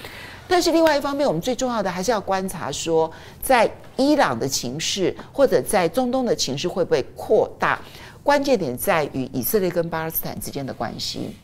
[0.48, 3.10] 但是另外一方面，我们最重要的还是要观察说，
[3.44, 7.80] 在伊朗的情势或者在中东的情势会不会扩大？
[8.24, 11.36] 关键点在于以色列跟巴勒斯坦之间的关系。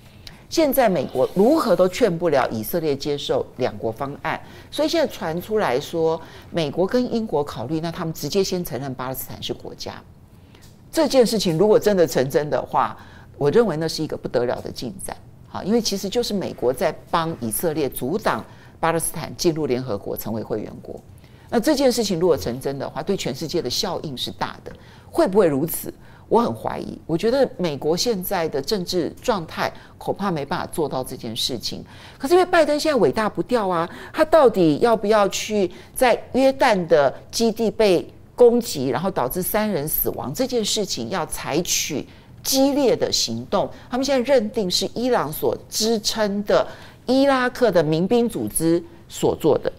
[0.49, 4.41] 现在美国如何都劝不了以色列接受两国方案，
[4.71, 6.19] 所以现在传出来说，
[6.51, 10.01] 美国跟英国考虑，那他们直接先承认巴勒斯坦是国家。
[10.89, 12.97] 这件事情如果真的成真的话，
[13.37, 15.15] 我认为那是一个不得了的进展。
[15.49, 18.43] 好，因为其实就是美国在帮以色列阻挡
[18.79, 20.99] 巴勒斯坦进入联合国成为会员国。
[21.49, 24.71] 那这件事情如果成真的话，对全世界的效应是大的。
[25.09, 25.93] 会不会如此？
[26.29, 31.83] 我很怀疑，我觉得美国现在的政治状态恐怕没办法做到这件事情。
[32.17, 38.05] 可是因为拜登现在伟大不掉啊，他到底要不要去在约旦的基地被
[38.35, 42.05] 攻击，然后导致三人死亡这件事情，要采取
[42.43, 43.69] 激烈的行动？
[43.89, 46.67] 他们现在认定是伊朗所支撑的
[47.05, 49.71] 伊拉克的民兵组织所做的，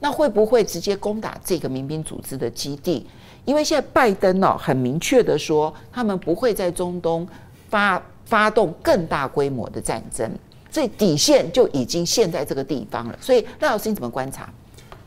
[0.00, 3.06] 那会不会直接攻打这个民兵组织的基地？
[3.44, 7.26] 因为现在拜登呢，很明确的说，他们不会在中东
[7.68, 10.30] 发发动更大规模的战争，
[10.70, 13.18] 这底线就已经陷在这个地方了。
[13.20, 14.52] 所以赖老师你怎么观察？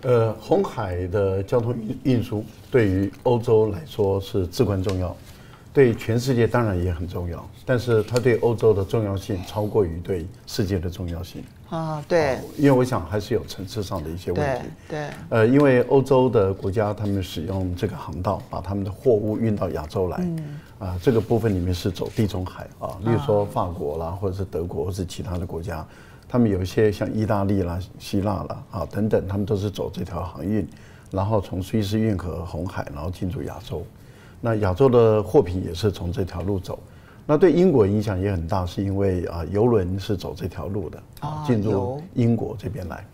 [0.03, 5.15] 呃，红海的交通运运输对于欧洲来说是至关重要，
[5.77, 11.43] 对全世界当然也很重要，但是它对欧洲的重要性超过于对世界的重要性。
[11.69, 14.65] 啊，对，因为我想还是有层次上的一些问题。
[14.89, 25.85] 对，对呃，因为欧洲的国家他们使用这个航道，把他们的货物运到亚洲来，嗯、啊，这个部分里面是走地中海啊，例如说法国啦，或者是德国，或者是其他的国家，
[26.27, 30.67] 他们有一些像意大利啦、希腊啦啊等等，他们都是走这条航运，
[31.11, 33.85] 然后从苏伊士运河、红海，然后进入亚洲。
[34.41, 36.79] 那亚洲的货品也是从这条路走。
[37.29, 43.05] 那对英国影响也很大，是因为啊，游轮是走这条路的啊，进入英国这边来，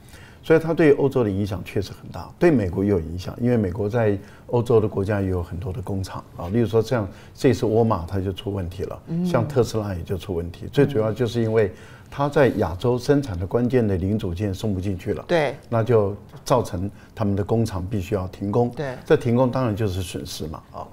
[0.44, 2.30] 所以它对欧洲的影响确实很大。
[2.38, 4.16] 对美国也有影响，因为美国在
[4.48, 10.68] 欧洲的国家也有很多的工厂啊，例如说像这次沃尔玛它就出问题了，像特斯拉也就出问题。
[10.72, 11.74] 最主要就是因为
[12.12, 16.16] 它在亚洲生产的关键的零组件送不进去了，对，那就
[16.46, 20.88] 造成他们的工厂必须要停工，对，这停工当然就是损失嘛，啊。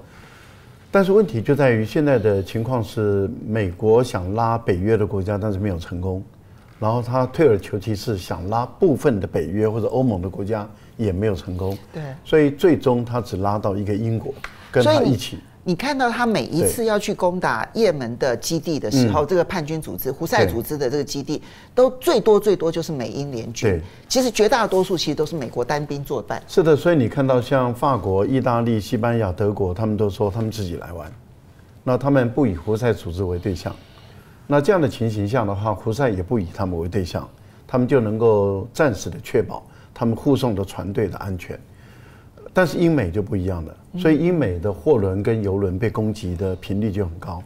[0.91, 6.23] 但是问题就在于现在的情况是，美国想拉北约的国家，但是没有成功，
[6.79, 11.79] 然后他退而求其次，想拉部分的北约或者欧盟的国家也没有成功。
[11.93, 14.35] 对，所以最终他只拉到一个英国，
[14.73, 15.39] 跟他一起。
[15.63, 21.43] 你看到他每一次要去攻打也门的基地的时候，这个叛军组织胡塞组织的这个基地，
[21.75, 23.71] 都最多最多就是美英联军。
[23.71, 26.43] 对，其实绝大多数其实都是美国单兵作战。
[26.49, 31.13] 是的，所以你看到像法国、意大利、西班牙、德国，他们都说他们自己来玩，
[31.85, 33.75] 那他们不以胡塞组织为对象。
[34.47, 37.29] 那这样的情形下的话，胡塞也不以他们为对象，
[37.67, 41.61] 他们就能够暂时的确保他们护送的船队的安全。
[42.53, 47.43] 但是英美就不一样了，所以英美的货轮跟油轮被攻击的频率就很高，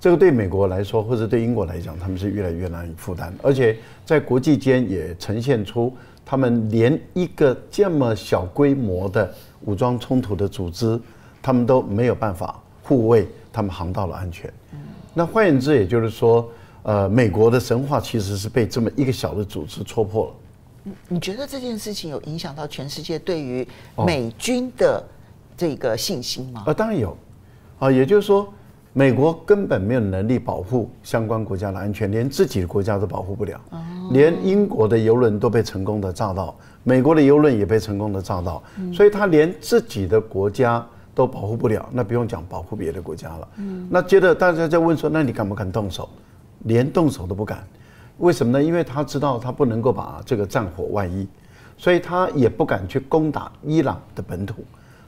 [0.00, 5.94] 这个对美国来说或者对英国来讲，他们是越来越难以负担，而且在国际间也呈现出
[6.24, 9.32] 他们连一个这么小规模的
[9.66, 10.98] 武装冲突的组织，
[11.40, 14.52] 他们都没有办法护卫他们航道的安全。
[15.14, 16.48] 那换言之，也就是说，
[16.82, 20.32] 呃，美国的神话其实是被这么一个小的组织戳破了。
[21.08, 23.66] 你觉得这件事情有影响到全世界对于
[24.06, 25.02] 美军的
[25.56, 26.64] 这个信心吗？
[26.66, 27.16] 啊，当然有，
[27.78, 28.52] 啊，也就是说，
[28.92, 33.60] 美国根本没有能力保护相关国家的安全，连自己的国家都保护不了，
[34.12, 38.62] 连英国的游轮都被成功的炸到，美国的游轮也被成功的炸到，
[38.92, 43.48] 所以他连自己的国家都保护不了，那不用讲保护别的国家了。
[43.90, 46.08] 那接着大家在问说，那你敢不敢动手？
[46.64, 47.66] 连动手都不敢。
[48.20, 48.62] 为什么呢？
[48.62, 51.26] 因为他知道他不能够把这个战火外溢，
[51.78, 54.62] 所以他也不敢去攻打伊朗的本土，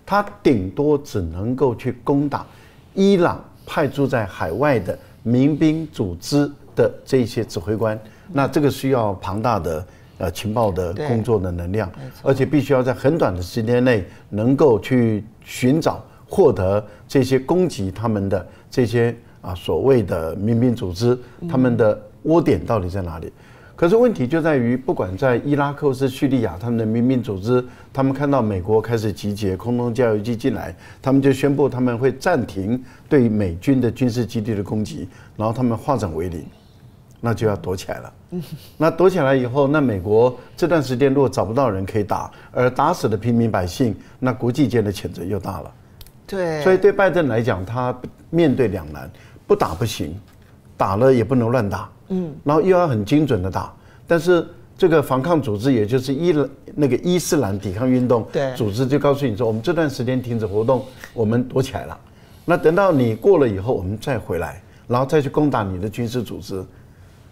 [0.06, 2.46] 他顶多只能够去攻打
[2.94, 7.98] 伊朗派驻在海外的民兵组织的这些指挥官。
[8.32, 9.86] 那这个需要庞大的
[10.16, 11.92] 呃情报的工作的能量，
[12.22, 22.00] 而且必须要在很短的时间内能够去寻找获得这些攻击他们的这些啊所谓的民兵组织他们的。
[22.24, 23.32] 窝点到底在哪里？
[23.74, 36.46] 可是问题就在于，不管在伊拉克或是叙利亚，他们的民兵组织，他们看到美国开始集结空中加油机进来，他们就宣布他们会暂停对美军的军事基地的攻击，然后他们化整为零，
[37.20, 38.12] 那就要躲起来了。
[38.76, 45.72] 那躲起来以后，那美国这段时间如果找不到人可以打，而打死的平民百姓，那国际间的谴责又大了。
[46.26, 47.98] 对，所以对拜登来讲，他
[48.30, 49.10] 面对两难，
[49.44, 50.14] 不打不行，
[50.76, 51.90] 打了也不能乱打。
[52.12, 53.72] 嗯，然后又要很精准的打，
[54.06, 54.46] 但是
[54.78, 56.34] 这个反抗组织，也就是伊
[56.74, 60.84] 那个伊斯兰抵抗运动组织，就告诉你说，我们这段时间停止活动，
[61.14, 61.98] 我们躲起来了。
[62.44, 66.64] 那等到你过了以后，我们再回来，然后再去攻打你的军事组织。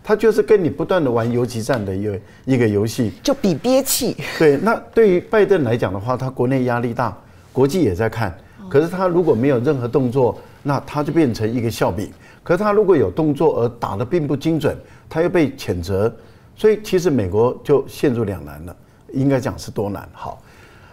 [0.02, 4.16] 他就是跟你不断的玩游击战的一个一个游戏，就比憋气。
[4.38, 7.14] 对，那对于拜登来讲的话，他国内压力大，
[7.52, 8.34] 国际也在看，
[8.70, 12.10] 可是他如果没有任何动作，那他就变成一个笑柄。
[12.42, 14.76] 可是他如果有动作而打的并不精准，
[15.08, 16.12] 他又被谴责，
[16.56, 18.76] 所以其实美国就陷入两难了，
[19.12, 20.08] 应该讲是多难。
[20.12, 20.42] 好，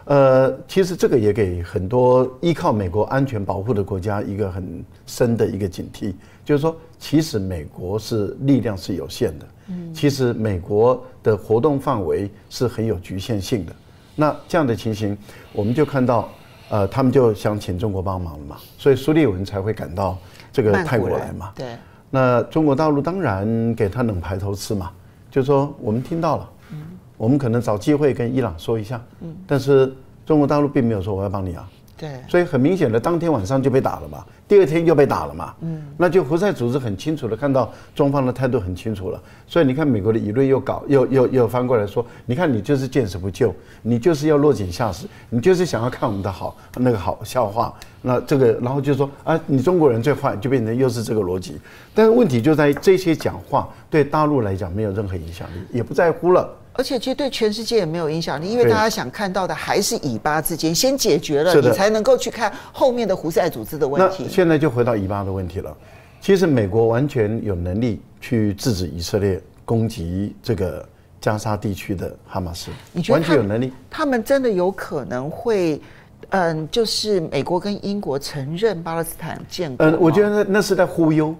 [0.06, 6.14] 呃，其实这个也给很多依靠美国安全保护的国家一个很深的一个警惕，
[6.46, 13.76] 就是说，其实美国是力量是有限的，嗯，其实美国的活动范围是很有局限性的。
[14.16, 15.18] 那这样的情形，
[15.54, 16.30] 我们就看到，
[16.70, 20.18] 呃，他们就想请中国帮忙了嘛，所以苏利文才会感到
[20.58, 21.52] 这个泰国来嘛。
[21.54, 21.78] 对。
[22.10, 24.90] 那中国大陆当然给他冷排头吃嘛，
[25.30, 26.78] 就是说我们听到了，嗯，
[27.16, 29.94] 我们可能找机会跟伊朗说一下，嗯，但是
[30.26, 31.70] 中国大陆并没有说我要帮你啊。
[31.98, 47.74] 对，所以很明显的，当天晚上就被打了嘛，第二天又被打了嘛，嗯，那就胡塞组织很清楚的看到中方的态度很清楚了，所以你看美国的舆论又搞又又又翻过来说，你看你就是见死不救，你就是要落井下石，你就是想要看我们的好那个好笑话，
[48.04, 51.60] 那这个然后就说啊，你中国人最坏，就变成又是这个逻辑，
[51.96, 56.48] 但是问题就在于这些讲话对大陆来讲没有任何影响力，也不在乎了。
[56.78, 64.24] 而且其实对全世界也没有影响力，因为大家想看到的还是以巴之间先解决了，你才能够去看后面的胡塞组织的问题。
[64.26, 65.76] 那现在就回到以巴的问题了。
[66.22, 70.88] 其实美国完全有能力去制止以色列攻击这个
[71.20, 73.74] 加沙地区的哈马斯，你觉得完全有能力？
[73.90, 75.82] 他们真的有可能会，
[76.30, 79.86] 嗯，就是美国跟英国承认巴勒斯坦建国？
[79.86, 81.34] 嗯，我觉得那那是在忽悠，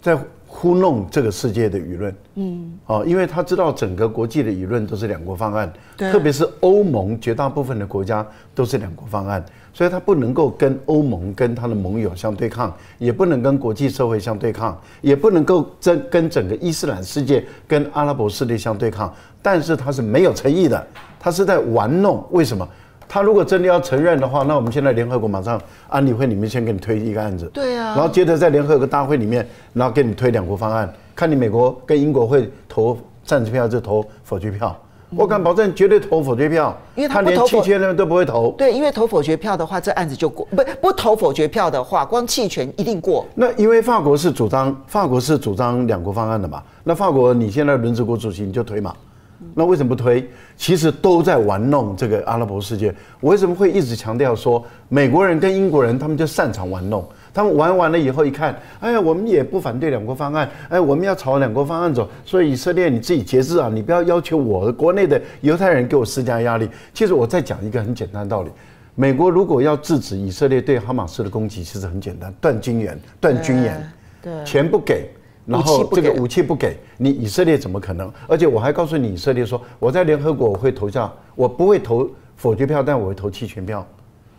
[0.00, 0.16] 在。
[0.54, 8.24] 糊弄这个世界的舆论，嗯，哦，因为他知道整个国际的舆论都是两国方案，对，特别是欧盟绝大部分的国家
[8.54, 9.42] 都是两国方案，
[9.72, 20.86] 所以他不能够跟欧盟跟他的盟友相对抗，也不能跟国际社会相对抗，也不能够跟跟整个伊斯兰世界跟阿拉伯势力相对抗，但是他是没有诚意的，
[21.18, 22.68] 他是在玩弄，为什么？
[23.12, 34.74] 他如果真的要承认的话，那我们现在联合国马上安理会里面先给你推一个案子，对啊，然后接着在联合国大会里面，然后给你推两国方案，看你美国跟英国会投赞成票就投否决票，
[35.14, 38.52] 我敢保证绝对投否决票，因为他连弃权都不会投。
[38.52, 43.26] 对，因为投否决票的话，这案子就过；不不投否决票的话，光弃权一定过。
[43.34, 48.94] 那因为法国是主张，法国是主张两国方案的嘛，那法国你现在轮值国主席你就推嘛。
[49.54, 50.28] 那为什么不推？
[50.56, 52.94] 其实都在玩弄这个阿拉伯世界。
[53.20, 57.04] 我为什么会一直强调说，美国人跟英国人他们就擅长玩弄？
[57.34, 62.08] 他们玩完了以后一看，哎呀，我们也不反对两国方案，哎，我们要朝两国方案走。
[62.24, 66.68] 所以以色列你自己节制啊，你不要要求我国内的犹太人给我施加压力。
[66.92, 68.50] 其实我再讲一个很简单的道理：
[68.94, 75.08] 美国如果要制止以色列对哈马斯的攻击，其实很简单，断军援，断军援，对，钱不给。
[75.44, 78.12] 然后这个武器不给你，以色列怎么可能？
[78.28, 83.86] 而且我还告诉你，以色列说我在联合国我会投下，我不会投否决票，但我会投弃权票，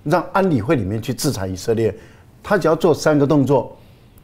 [0.03, 1.93] 让安理会里面去制裁以色列。
[2.41, 3.75] 他只要做三个动作，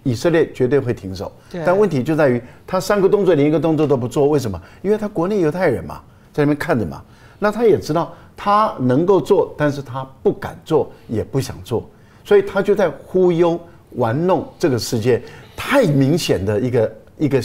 [0.04, 1.32] 以色列绝对会停手。
[1.66, 4.62] 但问题就在于他三个动作连一个动作都不做，为什么？
[4.82, 6.02] 因为他国内犹太人嘛，
[6.32, 7.02] 在那边看着嘛。
[7.40, 11.90] 那他也知道他能够做，但是他不敢做，也不想做，
[12.26, 13.58] 所以他就在忽悠
[13.92, 15.22] 玩弄这个世界。
[15.62, 17.44] 太明显的一个一个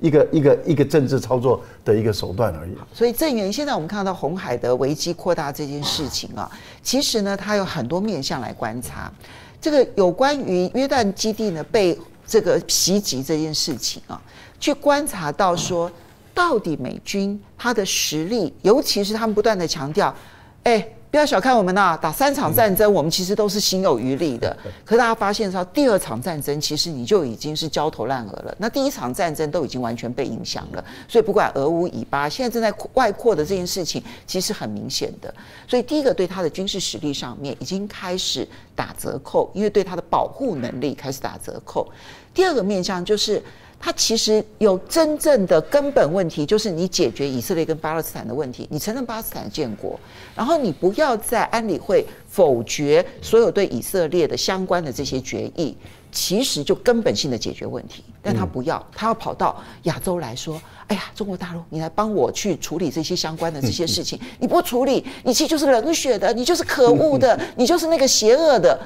[0.00, 2.70] 一个一个一个政治操作的一个手段而已。
[2.94, 6.48] 所以正源，现在我们看到红海的危机扩大这件事情啊，
[6.84, 9.12] 其实呢，它有很多面向来观察。
[9.60, 14.22] 这个有关于约旦基地呢被这个袭击这件事情啊，
[14.60, 15.90] 去观察到说，
[16.32, 20.14] 到底美军他的实力，尤其是他们不断的强调，
[20.62, 20.88] 哎。
[21.10, 24.54] 不要小看我们呐、啊，打三场战争，我们其实都是心有余力的。
[24.84, 28.54] 可是大家发现到，第二场战争其实你就已经是焦头烂额了。
[28.58, 30.84] 那第一场战争都已经完全被影响了。
[31.08, 35.34] 所以不管俄乌以巴，现在正在外扩的这件事情，其实很明显的。
[35.66, 41.90] 所以第一个对他的军事实力上面已经开始打折扣，因为对他的保护能力开始打折扣。
[42.34, 43.42] 第二个面向就是。
[43.80, 49.98] 它其实有真正的根本问题，就是你解决以色列跟巴勒斯坦的问题，你承认巴勒斯坦建国，
[50.34, 55.76] 然后你不要在安理会否决所有对以色列的相关的这些决议，
[56.10, 58.02] 其实就根本性的解决问题。
[58.20, 68.78] 但他不要，他要跑到亚洲来说：“哎呀，中国大陆，你来帮我去处理这些相关的这些事情，你不处理，你其实就是冷血的，你就是可恶的，你就是那个邪恶的。”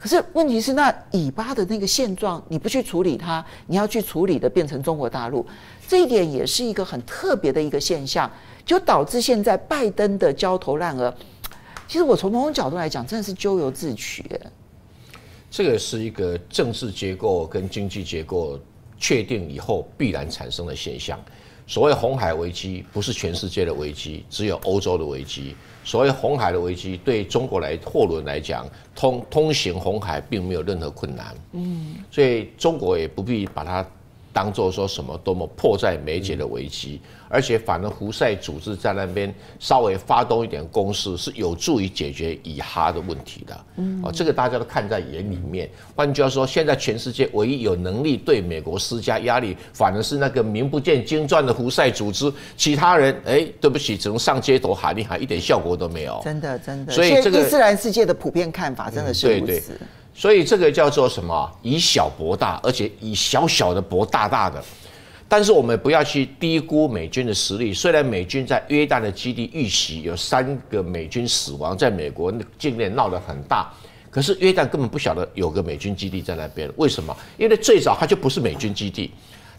[0.00, 5.46] 可是问题是，那以巴的那个现状，你不去处理它，你要去处理的变成中国大陆，
[5.86, 8.28] 这一点也是一个很特别的一个现象，
[8.64, 11.14] 就导致现在拜登的焦头烂额。
[11.86, 14.24] 其实我从某种角度来讲，真的是咎由自取。
[15.50, 18.58] 这个是一个政治结构跟经济结构
[18.96, 21.20] 确定以后必然产生的现象。
[21.66, 25.54] 所谓红海危机，不是全世界的危机，只有欧洲的危机。
[25.90, 28.64] 所谓红海的危机，对中国来货轮来讲，
[28.94, 31.34] 通通行红海并没有任何困难。
[31.50, 33.84] 嗯，所以中国也不必把它
[34.32, 43.64] 当做说什么多么迫在眉睫的危机，而且反而胡塞组织在那边稍微发动一点攻势，是有助于解决以哈的问题的。
[43.76, 45.68] 嗯，哦，这个大家都看在眼里面。
[45.96, 52.32] 换句话说，现在全世界唯一有能力对美国施加压力，反而是那个名不见经传的胡塞组织。
[52.56, 56.20] 其他人，哎，对不起，只能上街头喊一喊，一点效果都没有。
[56.24, 56.92] 真的，真的。
[56.92, 59.78] 所以这个伊斯兰世界的普遍看法真的是如此。
[60.20, 61.50] 所以这个叫做什么？
[61.62, 64.62] 以小博大，而且以小小的博大大的。
[65.26, 67.72] 但是我们不要去低估美军的实力。
[67.72, 73.72] 虽然美军在约旦的基地遇袭，有三个美军死亡，在美国境内闹得很大。
[74.10, 76.70] 可是约旦根本不晓得有个美军基地在那边。
[76.76, 77.16] 为什么？
[77.38, 79.10] 因为最早它就不是美军基地。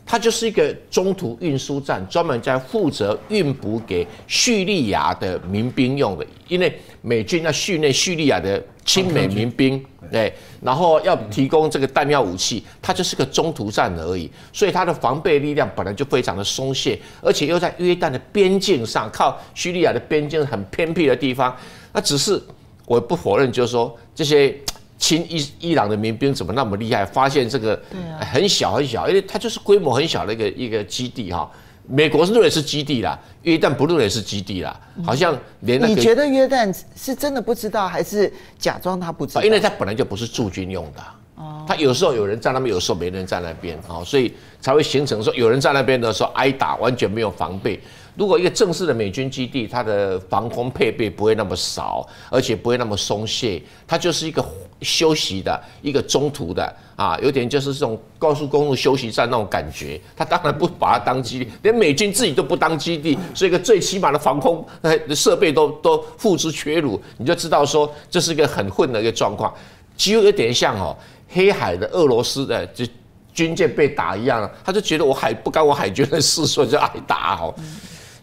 [0.05, 6.25] 它就是一个中途运输站，专门在负责运补给叙利亚的民兵用的。
[6.47, 9.81] 因为美军要训练叙利亚的亲美民兵，
[10.11, 14.29] 对，然后要提供这个弹药武器，它就是个中途站而已。
[14.51, 21.55] 所以它的防备力量本来就非常的松懈，而且又在约旦的边境上，靠叙利亚的边境很偏僻的地方。
[21.93, 22.41] 那只是
[22.85, 24.53] 我不否认，就是说这些。
[25.01, 27.03] 亲伊伊朗的民兵怎么那么厉害？
[27.03, 27.77] 发现这个
[28.19, 31.49] 很小很小，因为它就是规模很小的一个一个基地哈。
[31.87, 35.95] 美国是认为是基地啦，约旦不认为是基地啦，好像连那个。
[35.95, 39.41] 你觉得约旦是真的不知道，还是假装他不知道？
[39.43, 41.01] 因为他本来就不是驻军用的。
[41.35, 41.65] 哦。
[41.67, 44.31] 它有时候有人在那边，有时候没人在那边啊，所以
[44.61, 47.81] 才会形成说有人在那边的时候挨打，完全没有防备。
[48.15, 54.45] 如果一个正式的美军基地，它的防空配备不会那么少，而且不会那么松懈，它就是一个
[54.81, 59.99] 休息的一个中途的啊，有点就是这种高速公路休息站那种感觉。
[60.15, 69.53] 它当然不把它当基地，连美军自己都不当基地，所以一个最起码的防空呃设备都都付之阙如，你就知道说这是一个很混的一个状况，
[69.95, 70.95] 几乎有点像哦
[71.29, 72.85] 黑海的俄罗斯的就
[73.33, 77.55] 军舰被打一样，他就觉得我海不干我海军的事，所以就挨打哦。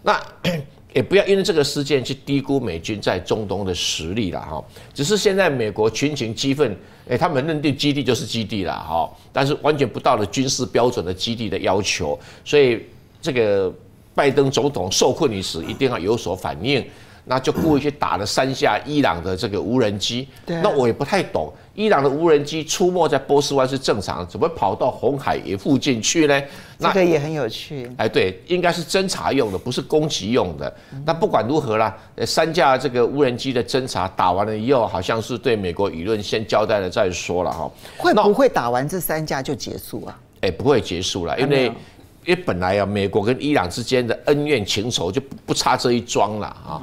[0.08, 0.18] 那
[0.94, 4.64] 也不要因为这个事件去低估美军在中东的实力了哈。
[4.94, 6.74] 只是现在美国群情激愤，
[7.08, 12.86] 诶，他们认定基地就是基地了哈，但是完全不到了军事标准的基地的要求，所以
[13.20, 13.70] 这个
[14.14, 16.82] 拜登总统受困于此，一定要有所反应。
[17.28, 26.42] 那就故意去打了三架伊朗的这个无人机，那我也不太懂，伊朗的无人机出没在波斯湾是正常，怎么跑到红海也附近去呢？
[26.78, 27.90] 这个也很有趣。
[27.98, 30.74] 哎，对，应该是侦察用的，不是攻击用的。
[31.04, 37.70] 那不管如何啦，三架这个无人机的侦察打完了以后，好像是对美国舆论先交代了再说了哈。
[37.98, 40.18] 会不会打完这三架就结束啊？
[40.40, 41.66] 哎，不会结束了，因为
[42.24, 46.82] 因为本来啊，美国跟伊朗之间的恩怨情仇就不差这一桩了啊。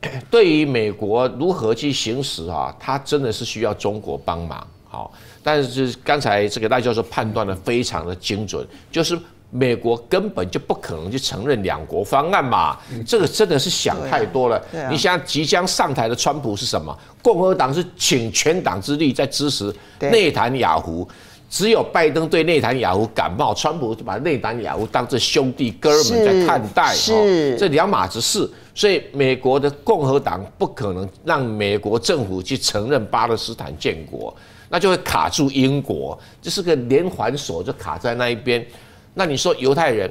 [0.30, 4.66] 对于美国如何去行使啊，他真的是需要中国帮忙。
[4.88, 9.16] 好，但是刚才这个赖教授判断的非常的精准，就是
[9.50, 12.76] 美国根本就不可能去承认两国方案嘛。
[13.06, 14.60] 这个真的是想太多了。
[14.90, 16.96] 你想即将上台的川普是什么？
[17.22, 21.08] 共和党是请全党之力在支持内塔雅亚胡。
[21.50, 28.48] 只有拜登对内塔尼亚胡感冒，川普就把内塔尼亚胡当作兄弟哥们在看待，是这两码子事。
[28.72, 34.34] 所以美国的共和党不可能让美国政府去承认巴勒斯坦建国，
[34.68, 38.64] 那就会卡住英国，这是个连环锁，就卡在那一边。
[39.12, 40.10] 那你说犹太人，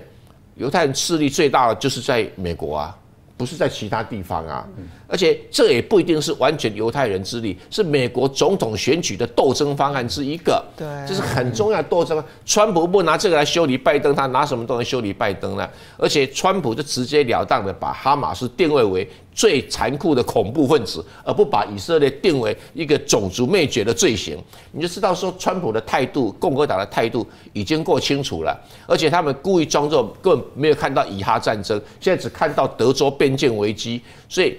[0.55, 2.95] 犹太人势力最大的就是在美国啊。
[3.37, 4.67] 不是在其他地方啊，
[5.09, 10.63] 而且这也不一定是完全犹太人之力，是美国总统选举的斗争方案之一个。
[10.77, 12.23] 对，这是很重要的斗争。
[12.45, 15.67] 川普不拿这个来修理拜登，他拿什么都能修理拜登呢？
[15.97, 24.37] 而且川普就直截了当的把哈马斯定位为最残酷的恐怖分子，而不把以色列定为一个种族灭绝的罪行，
[24.71, 28.55] 你就知道说川普的态度、共和党的态度已经够清楚了。
[28.85, 34.57] 而且他们故意装作根本没有看到以哈战争，现在只看到德州边境危机，所以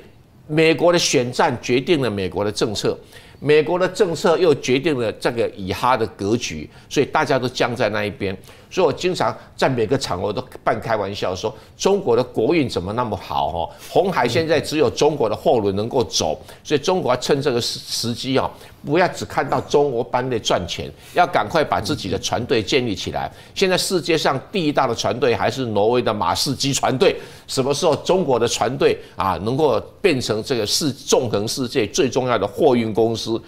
[0.51, 2.98] 美国的选战决定了美国的政策。
[3.42, 8.36] 美国的政策又决定了这个以哈的格局，所以大家都僵在那一边。
[8.70, 13.48] 所以我经常在每个场合都半开玩笑说：中国的国运怎么那么好？
[13.48, 18.48] 哦，红海现在只有中国的货轮能够走，所以中国趁这个时时机哦，
[18.86, 23.30] 不要只看到中国班的赚钱，要赶快把自己的船队建立起来。
[23.54, 27.16] 现在世界上第一大的船队还是挪威的马士基船队，
[27.48, 33.40] 什么时候中国的船队啊能够变成这个世纵横世界最重要的货运公司？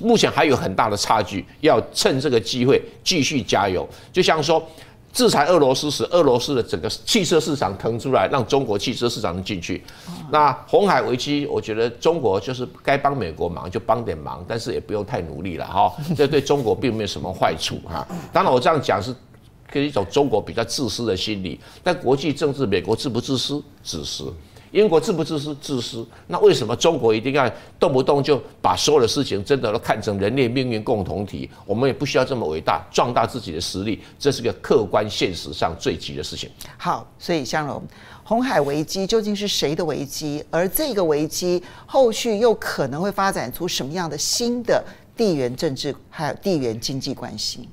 [0.00, 3.88] 目前还有很大的差距，要趁这个机会继续加油。
[4.12, 4.62] 就像说，
[5.12, 9.80] 制裁俄罗斯使，俄罗斯的整个汽车市场腾出来，让中国汽车市场能进去。
[10.32, 15.92] 那红海危机，我觉得中国就是该帮美国忙就帮点忙，但是也不用太努力了哈。
[16.16, 18.04] 这对中国并没有什么坏处哈。
[18.32, 19.14] 当然，我这样讲是
[19.72, 21.60] 是一种中国比较自私的心理。
[21.82, 23.62] 但国际政治，美国自不自私？
[23.84, 24.32] 自私。
[24.74, 25.54] 英国自不自私？
[25.60, 26.04] 自私。
[26.26, 27.48] 那为什么中国一定要
[27.78, 31.48] 动不动就把所有的事情真的都看成人类命运共同体？
[31.64, 36.50] 我们也不需要这么伟大，壮大自己的实力，这是个客观现实上最急的事情。
[36.76, 37.80] 好，所以香荣，
[38.24, 40.44] 红海危机究竟是谁的危机？
[40.50, 44.84] 而这个危机后续又可能会发展出什么样的新的
[45.16, 47.68] 地缘政治还有地缘经济关系？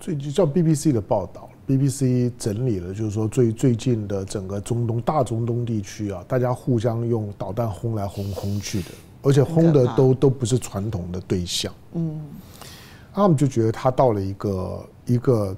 [0.00, 1.48] 最近叫 BBC 的报道。
[1.66, 8.88] BBC 整理了，就是说最最近的整个中东大中东地区啊，大家互相用导弹轰来轰轰去的，
[9.22, 11.72] 而且轰的都都不是传统的对象。
[11.94, 12.20] 嗯，
[13.12, 15.56] 他们就觉得他到了一个一个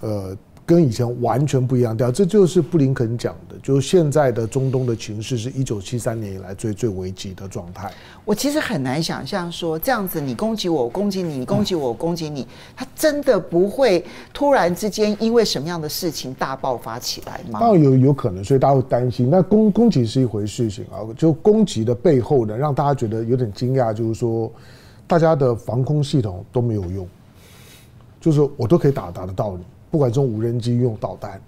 [0.00, 0.36] 呃。
[0.68, 7.90] 跟以前完全不一样掉，这就是布林肯讲的，就是现在的中东的情势是一九七三年以来最最危急的状态。
[8.22, 12.46] 我其实很难想象说这样子，你攻击我，我攻击你，你攻击我，我攻击你，
[12.76, 14.04] 他真的不会
[14.34, 17.60] 突然之间因为什么样的事情大爆发起来吗？
[17.60, 19.30] 当然有有可能，所以大家会担心。
[19.30, 24.52] 那攻攻击是一回事情啊，就攻击的背后呢，让大家觉得有点惊讶，就是说
[25.06, 27.08] 大家的防空系统都没有用，
[28.20, 29.64] 就是我都可以打打得到你。
[29.90, 31.40] 不管用无人机用导弹，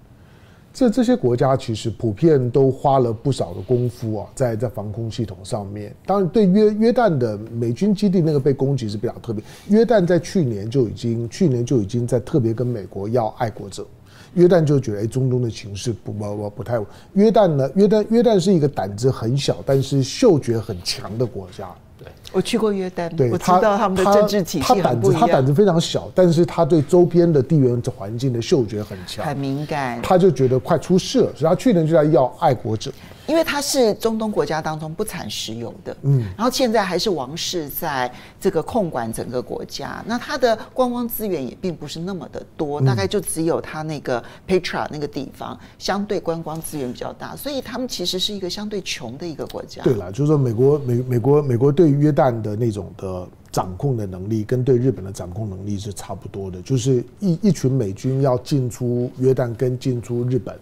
[0.73, 5.93] 这这些国家其实普遍都花了不少的功夫啊，在在防空系统上面。
[6.05, 9.43] 当然，对约约旦的美军基地那个被攻击是比较特别。
[9.69, 13.85] 约旦在去年就已经去年就已经在特别跟美国要爱国者。
[14.33, 16.87] 约旦就觉得，哎，中东的情势不不不不太稳。
[17.13, 21.67] 约旦呢，约旦约旦是一个胆子很小，但是嗅觉很强的国家。
[21.97, 25.21] 对我去过约旦，对，我知道他们的政治体系很不一样。
[25.21, 30.01] 他胆子非常小，但是他对周边的地缘环境的嗅觉很强，很敏感。
[30.01, 32.91] 他就觉得快出事了，所以他去年就在要爱国者。
[33.31, 49.81] 因为它是中东国家当中不产石油的，嗯，然后现在还是王室在这个控管整个国家，那它的观光资源也并不是那么的多，大概就只有它那个 Petra 那个地方相对观光资源比较大，所以他们其实是一个相对穷的一个国家。
[49.81, 60.53] 对了，就是说美国美美国美国对约旦的那种的掌控的能力，跟对日本的掌控能力是差不多的，就是一一群美军要进出约旦跟进出日本，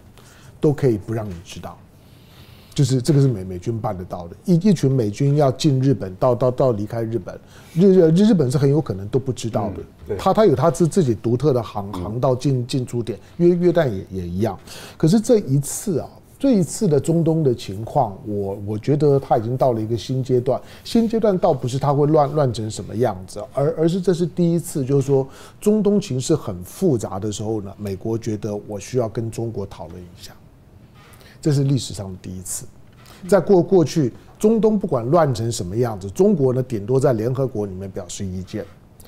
[0.61, 1.75] 都可以不让你知道。
[2.79, 7.37] 就是这个是美美军办得到的，一一群美军要进日本，到到到离开日本，
[7.73, 10.15] 日日日本是很有可能都不知道的。
[10.15, 14.57] 他他有他自自己独特的航航道进进出点，约约旦也也一样。
[14.95, 16.07] 可是这一次啊，
[16.39, 20.57] 这一次的中东的情况，我我觉得他已经到了一个新阶段。
[20.85, 25.27] 新阶段倒不是他会乱乱成什么样子，而而是这是第一次，就是说
[25.59, 30.31] 中东情势很复杂的时候呢，美国觉得我需要跟中国讨论一下。
[31.41, 32.65] 这是历史上的第一次，
[33.27, 38.65] 在过过去，中东不管乱成什么样子，中国呢顶多在联合国里面表示意见，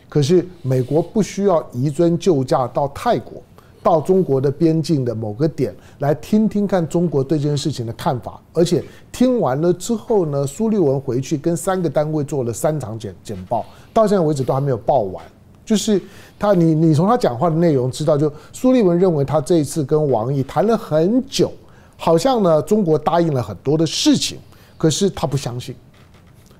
[0.07, 3.41] 可是美国不需要移尊就驾到泰国，
[3.83, 15.23] 到中国的边境的某个点来听听看中国对这件事情的看法，而且听完了之后呢，苏立文回去跟三个单位做了三场简简报，到现在为止都还没有报完，
[15.65, 16.01] 就是
[16.39, 21.51] 他你你从他讲话的内容知道，就苏立文认为他这一次跟王毅谈了很久。
[22.03, 24.39] 好像呢，中国答应了很多的事情，
[24.75, 25.75] 可是他不相信，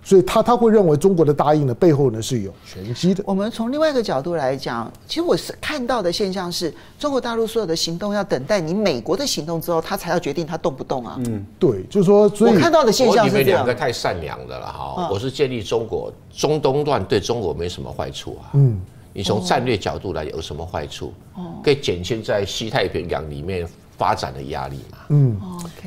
[0.04, 3.24] 所以他他会认为中国的答应呢背后呢是有玄机的。
[3.26, 11.16] 我们从另外一个角度来讲，其实我是看到的现象是，中国大陆所有的行动要等待你美国的行动之后，他才要决定他动不动啊。
[11.26, 13.44] 嗯，对，就是说，所以我看到的现象是这样。
[13.44, 15.10] 你们两个太善良的了哈。
[15.12, 18.54] 我是建立中国中东乱对中国没什么坏处啊。
[18.54, 18.80] 嗯，
[19.12, 21.12] 你从战略角度来有什么坏处？
[21.34, 23.68] 哦，可以减轻在西太平洋里面。
[24.02, 25.38] 发展的压力嘛，嗯，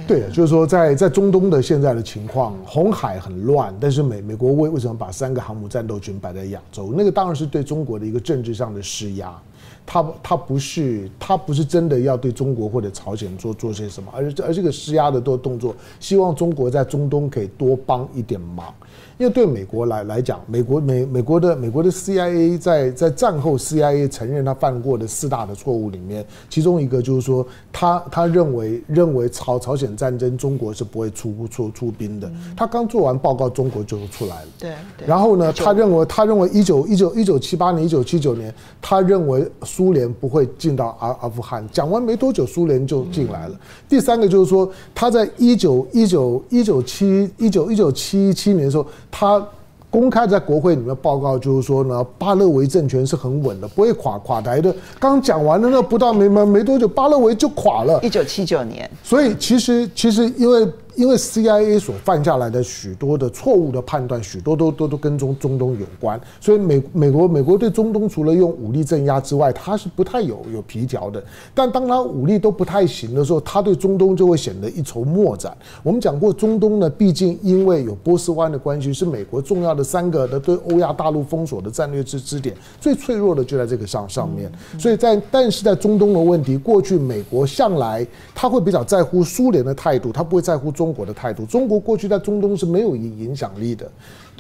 [0.07, 6.95] 对，就是说在在中东的现在的情况，红海很乱，但是美美国为为什么把三个航母战斗群摆在亚洲？
[6.97, 9.37] 那个当然是对中国的一个政治上的施压，
[9.85, 18.73] 他他不是他不是真的要对中国或者朝鲜做做些什么，而而这个施压的动动作，希望中国在中东可以多帮一点忙。
[19.17, 32.29] 因为对美国来来讲，美国美美国的美国的 CIA 在在战后 CIA 承认他犯过的四大的错误里面，其中一个就是说他他认为认为朝朝鲜战争中国是不会出出出兵的。
[32.57, 34.49] 他刚做完报告，中国就出来了。
[34.59, 34.73] 对。
[35.07, 38.53] 然后呢，他认为他认为一九一九一九七八年一九七九年，
[38.83, 41.65] 他认为苏联不会进到阿阿富汗。
[41.71, 43.55] 讲完没多久，苏联就进来了。
[43.89, 48.85] 第三个就是说，他在一九一九一九七一九一九七七年的时候。
[49.17, 49.41] 他
[49.89, 54.75] 公开在国会里面报告，就是说呢，巴勒维政权是很稳的，不会垮垮台的。
[54.99, 58.01] 刚讲完了，那不到没没没多久，巴勒维就垮了。
[58.03, 58.91] 一九七九年。
[59.05, 71.23] 所以其实其实因为因为 CIA 所犯下来的许多的错误的判断，许多都都都跟中中东有关，所以美美国美国对中东除了用武力镇压之外，他是不太有有皮条的。
[71.53, 75.57] 但当他武力都不太行的时候，他对中东就会显得一筹莫展。
[75.83, 84.49] 我们讲过，中东呢，毕竟因为有波斯湾的关系，是美国重要的三个的对欧亚大陆封锁的战略支支点，最脆弱的就在这个上上面。
[84.79, 90.84] 所以在但是在中东的问题，过去美国向来他会比较在乎苏联的态度，他不会在乎中。
[90.85, 93.91] 中国的态度，中国过去在中东是没有影影响力的，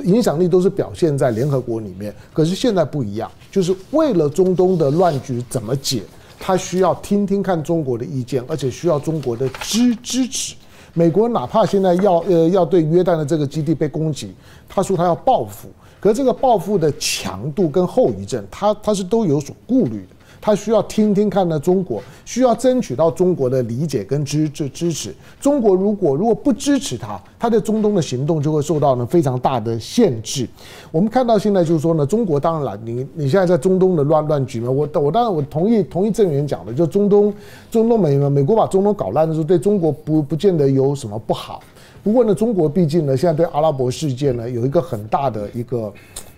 [0.05, 2.15] 影响力都是表现在联合国里面。
[2.35, 6.03] 可是现在不一样，就是为了中东的乱局怎么解，
[6.39, 10.55] 他需要听听看中国的意见，而且需要中国的支支持。
[10.93, 14.35] 美国哪怕现在要呃要对约旦的这个基地被攻击，
[14.69, 20.09] 他说他要报复，可是这个报复的强度跟后遗症，他他是都有所顾虑的。
[20.45, 25.15] 他需要听听看呢，中国需要争取到中国的理解跟支支支持。
[25.41, 30.47] 中国如果如果不支持他，他在中东的行动就会受到呢非常大的限制。
[30.93, 37.33] 我们看到现在就是说呢，中国当然了，你你现在在中东的乱乱局嘛，我我当然我同意同意郑源讲的，就中东
[37.71, 41.63] 中东美美国把中东搞烂的时候，对中国不不见得有什么不好。
[42.03, 45.91] 不过呢，中国毕竟呢现在对阿拉伯世界呢有一个很大的一个。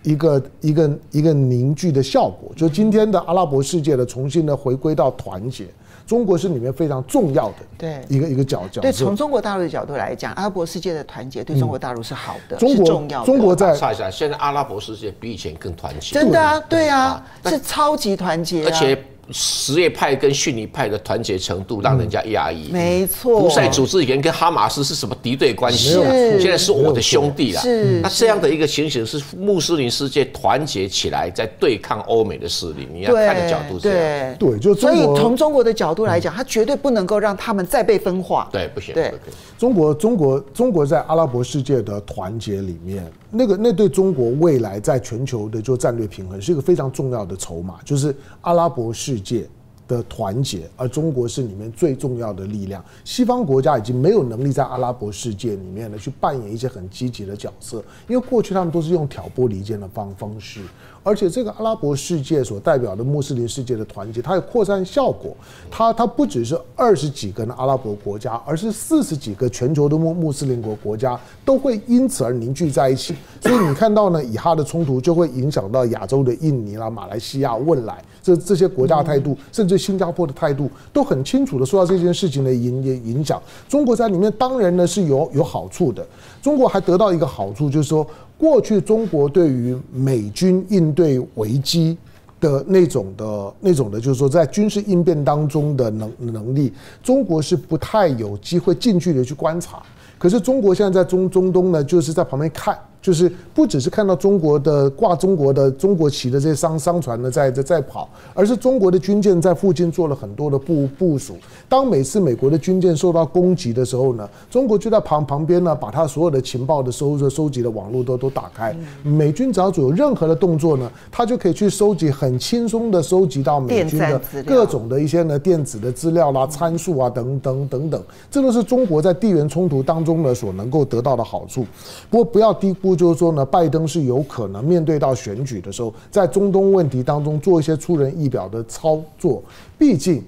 [0.06, 5.66] 一个一个一个凝聚的效果，就今天的阿拉伯世界的重新的回归到团结，
[6.06, 8.80] 中国是里面非常重要的对一个一个角角。
[8.80, 13.26] 对，从中国大陆的角度来讲，阿拉伯世界的团结对中国大陆是好的，中国重要的。
[13.26, 18.96] 中国在查一下，现在阿拉伯世界比以前更团结，真的啊，对啊，是超级团结，而且。
[19.30, 22.70] 什叶派跟逊尼派的团结程度让人家压抑。
[22.70, 25.96] 没错，胡塞组织以前跟哈马斯是什么敌对关系？
[26.00, 27.60] 啊，现在是我的兄弟了。
[27.60, 32.86] 是，那这样的一个情形是穆斯林世界团结起来在对抗欧美的势力。
[32.92, 34.36] 你要看的角度是这样。
[34.38, 38.48] 对，就所以从中国的角度来讲，他绝对不能够让他们再被分化。
[38.52, 38.94] 对，不行。
[38.94, 39.12] 对，
[39.58, 49.48] 中国，中国，中国在阿拉伯世界的团结里面，那个那对中国未来在全球的就战略平衡是一个非常重要的筹码，就是阿拉伯世世界
[49.88, 52.84] 的团结，而中国是里面最重要的力量。
[53.02, 60.60] 西方国家已经没有能力在阿拉伯世界里面呢去扮演一些很积极的角色，因为过去他们都是用挑拨离间的方方式。
[61.02, 65.36] 而且这个阿拉伯世界所代表的穆斯林世界的团结，它有扩散效果。
[65.70, 73.14] 它它不只是二十几个的阿拉伯国家，而是四十几个全球的穆穆斯林国国家都会因此而凝聚在一起。
[73.40, 83.40] 所以你看到呢，以哈的冲突就会影响到亚洲的印尼啦、马来西亚、汶莱这这些国家的态度，甚至新加坡的态度都很清楚的受到这件事情的影影响。
[83.68, 86.04] 中国在里面当然呢是有有好处的，
[86.42, 88.06] 中国还得到一个好处就是说。
[88.38, 91.96] 过去中国对于美军应对危机
[92.38, 96.70] 的那种的、那种的，就是说在军事应变当中的能能力，
[97.02, 99.82] 中国是不太有机会近距离去观察。
[100.18, 102.78] 可是中国现在在中中东呢，就是在旁边看。
[103.06, 111.36] 就是不只是看到中国的挂中国的中国旗的这些商商船呢在在在跑，而是中国的军舰在附近做了很多的部部署。
[111.68, 118.76] 当每次美国的军舰受到攻击的时候呢，中国就在旁旁边呢，把他所有的情报的收收集的网络都都打开。
[119.04, 128.02] 美军只要有任何的动作呢，他就可以去收集，很轻松的收集到美军的各种的一些呢电子的资料啦、参数啊等等等等。
[128.32, 131.64] 这都是中国在地缘冲突当中呢所能够得到的好处。
[132.10, 132.95] 不过不要低估。
[132.96, 139.42] 就是说呢，拜登是有可能面对到选举的时候，在中东问题当中做一些出人意表的操作。
[139.78, 140.24] 毕竟，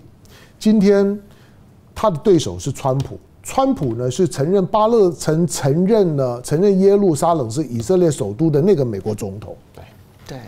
[0.58, 1.18] 今天
[1.94, 9.56] 他的对手是川普，川普呢是承认巴勒曾承认了承认耶路撒冷是以色列首都的那个美国总统。
[9.74, 9.82] 对
[10.26, 10.38] 对。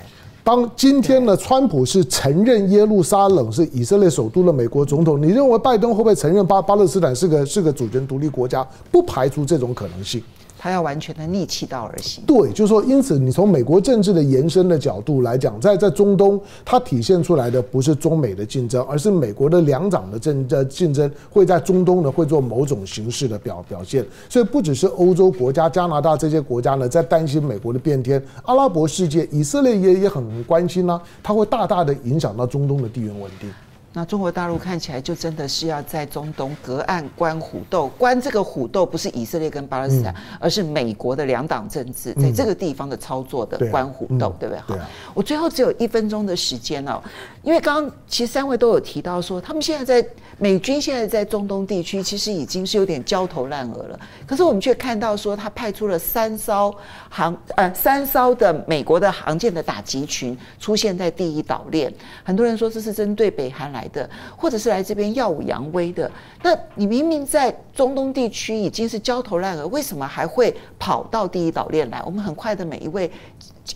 [0.42, 8.66] 当今天呢，川普是承认耶路撒冷是以色列首都的美国总统，你认为拜登会不会承认巴巴勒斯坦是个是个主权独立国家？
[8.90, 10.22] 不排除这种可能性。
[10.62, 12.22] 他要完全的逆其道而行。
[12.26, 24.04] 对，就是说，因此你从美国政治的延伸的角度来讲，在在中东，它体现出来的不是中美的竞争，而是美国的两党的政的竞争会在中东呢会做某种形式的表表现。
[24.28, 33.48] 所以不只是欧洲国家、加拿大这些国家呢在担心美国的变天，阿拉伯世界、以色列也也很关心呢、它会大大的影响到中东的地缘稳定。
[33.92, 44.60] 那中国大陆看起来就真的是要在中东隔岸观虎斗，观这个虎斗不是以色列跟巴勒斯坦，而是美国的两党政治在这个地方的操作的观虎斗，对不对？
[44.60, 44.78] 好，
[45.12, 47.02] 我最后只有一分钟的时间哦，
[47.42, 56.72] 因为刚刚其实三位都有提到说，他们现在在美军现在在中东地区其实已经是有点焦头烂额了，可是我们却看到说他派出了三艘
[57.08, 63.79] 航呃三艘的美国的航舰的打击群出现在第一岛链，很多人说这是针对北韩来。
[63.80, 66.10] 来的，或者是来这边耀武扬威的。
[66.42, 72.02] 那你明明在中东地区已经是焦头烂额，为什么还会跑到第一岛链来？
[72.04, 73.10] 我们很快的每一位，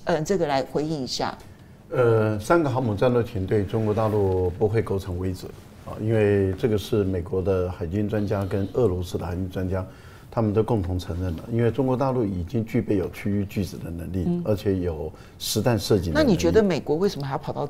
[0.05, 1.37] 呃，这个来回应一下。
[1.91, 5.47] 呃，三个航母战斗群对中国大陆不会构成威胁
[5.87, 9.85] 啊，因为这个是美国的海军专家跟俄罗斯的海军专家。
[10.31, 16.11] 他们都共同承认了，因为中国大陆已经具备有区域拒止的能力，嗯、而且有实弹射击。
[16.13, 17.69] 那你觉得美国为什么还要跑到？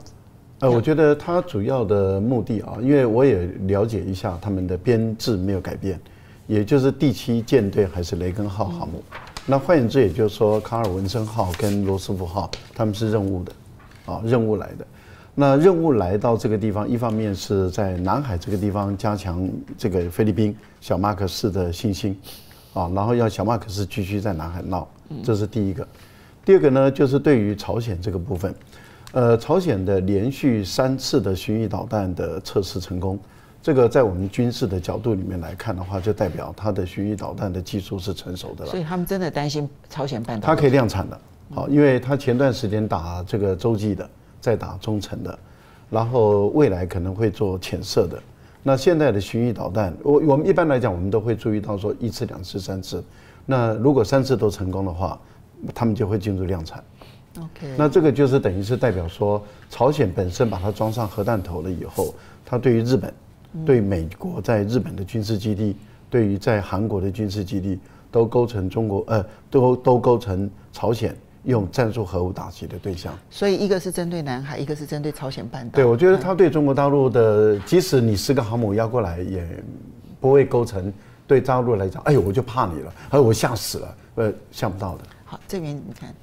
[0.65, 6.01] 呃，我觉得它主要的目的啊，因为我也了解一下他们的编制没有改变，
[6.47, 9.05] 也就是第七舰队还是雷根号航母。
[9.12, 13.53] 嗯、那换言之，也就是说卡尔文森号跟罗斯福号他们是任务的，
[14.07, 14.87] 啊，任务来的。
[15.35, 19.47] 那任务来到这个地方，一方面是在南海这个地方加强
[19.77, 22.19] 这个菲律宾小马克思的信心。
[22.73, 24.89] 啊，然后要小马克思继续在南海闹，
[25.23, 25.87] 这是第一个。
[26.45, 28.53] 第二个呢，就是对于朝鲜这个部分，
[29.15, 33.17] 呃，朝鲜的连续三次的巡弋导弹的测试成功，
[33.62, 38.71] 这个在我们军事的角度里面来看的话，就代表它的巡弋导弹的技术是成熟的了。
[38.73, 41.21] 所以他们真的担心朝鲜半岛，它可以量产的，
[41.55, 44.11] 好，因为它前段时间打这个洲际的，
[44.41, 45.39] 再打中程的，
[45.91, 48.21] 然后未来可能会做浅射的。
[48.65, 53.01] 那现在的巡弋导弹，我我们一般来讲，我们都会注意到说一次、两次、三次。
[53.47, 55.17] 那如果三次都成功的话，
[55.73, 56.83] 他们就会进入量产。
[57.39, 57.74] OK。
[57.76, 62.14] 那这个就是等于是代表说，朝鲜本身把它装上核弹头了以后，
[62.45, 63.12] 它对于日本、
[63.64, 65.76] 对美国在日本的军事基地、
[66.09, 67.78] 对于在韩国的军事基地，
[68.11, 71.14] 都构成中国呃，都都构成朝鲜。
[71.45, 75.76] 用战术核武打击的对象，所以一个是针对南海，一个是针对朝鲜半岛。
[75.76, 79.47] 对，我觉得他对中国大陆的，即使你四个航母压过来，也
[80.18, 80.91] 不会构成
[81.26, 85.05] 对大陆来讲，哎呦，我就怕你了，哎，我吓死了，呃，想不到的。
[85.26, 86.14] 好，这边你看，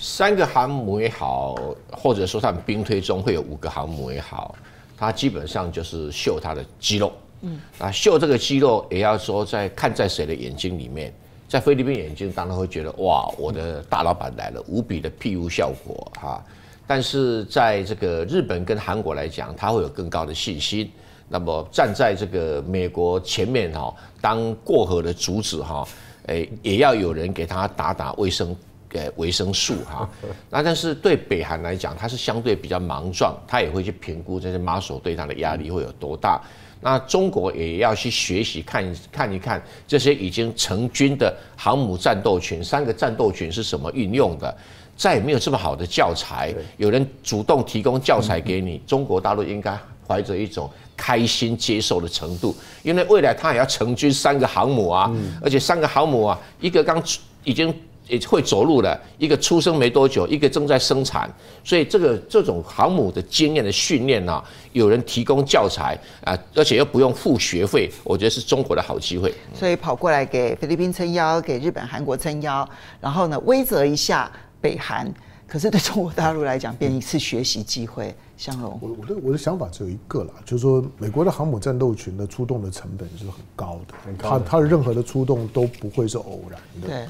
[0.00, 1.54] 三个航母也好，
[1.90, 4.54] 或者说他们兵推中会有五个航母也好，
[4.96, 7.12] 它基本上就是秀它的肌肉。
[7.42, 11.12] 嗯，啊，秀这个肌肉也要说在看在谁的眼睛里面。
[11.48, 16.44] 在菲律宾眼睛当然会觉得哇，我的大老板来了，无比的 PU 效果哈。
[16.88, 20.90] 但是在这个日本跟韩国来讲，他会有更高的信心。
[21.28, 25.86] 那么站在这个美国前面哈，当过河的竹子哈，
[26.26, 28.54] 诶，也要有人给他打打卫生
[28.96, 30.08] 呃维生素哈。
[30.50, 36.40] 那但是对北韩来讲，它是相对比较莽撞，它也会去评估这些 muscle 对它的压力会有多大。
[36.80, 44.54] 那中国也要去学习看看一看这些已经成军的航母战斗群，三个战斗群是什么运用的？
[44.96, 49.76] 再也没有这么好的教材，有人主动提供教材给你， 中国大陆应该
[50.06, 55.10] 怀着一种开心接受的程度，因为未来他也要成军三个航母啊，
[55.42, 57.02] 而且三个航母啊，一个刚
[57.42, 57.74] 已经。
[58.08, 61.28] 也会走路的一个出生没多久，一个正在生产，
[61.64, 64.42] 所以这个这种航母的经验的训练呢，
[64.72, 69.34] 有人提供教材啊，而且又不用付学费，我觉得是中国的好机会。
[69.54, 72.68] 所以跑过来给菲律宾撑腰，给日本、韩国撑腰，
[73.00, 74.30] 然后呢，威责一下
[74.60, 75.12] 北韩。
[75.48, 78.12] 可是对中国大陆来讲，变一次学习机会。
[78.36, 86.88] 相龙，我我的我的想法只有一个啦，就是说，美国的航母战斗群的出动的成本是很高的，很高的，它它的任何的出动都不会是偶然的。
[86.88, 87.06] 对。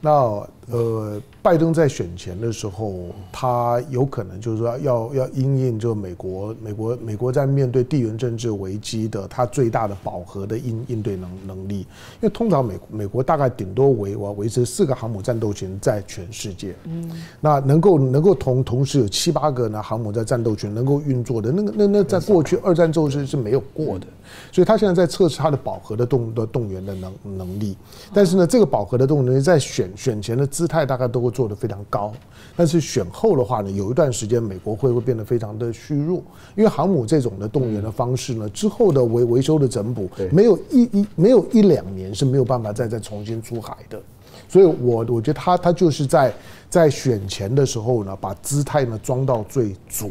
[0.00, 11.86] 那呃，拜登在选前的时候，他有可能就是说要要因应就美国美国美国在面对地缘政治危机的他最大的饱和的应应对能能力，因
[12.20, 24.06] 为通常美美国大概顶多维我要维持四个航母战斗群在全世界，嗯，那能够能够同同时有七八个呢航母在战斗群能够运作的那个那那在过去二战之后是是没有过的，
[24.50, 27.76] 所以他现在在测试他的饱和的动的动员的能能力，
[28.14, 29.88] 但是呢，这个饱和的动员能力在选。
[29.96, 32.12] 选前的姿态大概都会做得非常高，
[32.56, 36.22] 但是选后的话呢，有一段时间美国会会变得非常的虚弱，
[36.56, 44.00] 因为航母这种的动员的方式呢，之后的维维修的整补，没有一一没有一两年是没有办法再再重新出海的，
[44.48, 46.32] 所以我我觉得他他就是在
[46.68, 50.10] 在选前的时候呢，把姿态呢装到最足。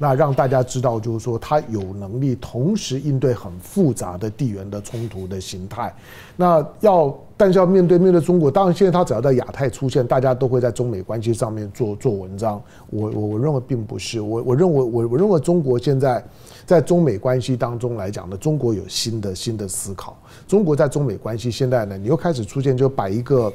[0.00, 5.92] 那让大家知道，就是说他有能力同时应对很复杂的地缘的冲突的形态。
[6.36, 12.62] 那要，但是要面对面对中国，当然现在他只要在亚太出现，大家都会在中美关系上面做做文章。
[12.90, 16.24] 我我我认为并不是，我我认为我我认为中国现在
[16.64, 20.16] 在中美关系当中来讲呢，中国有新的新的思考。
[20.46, 23.52] 中国在中美关系现在呢，你又开始出现就摆一个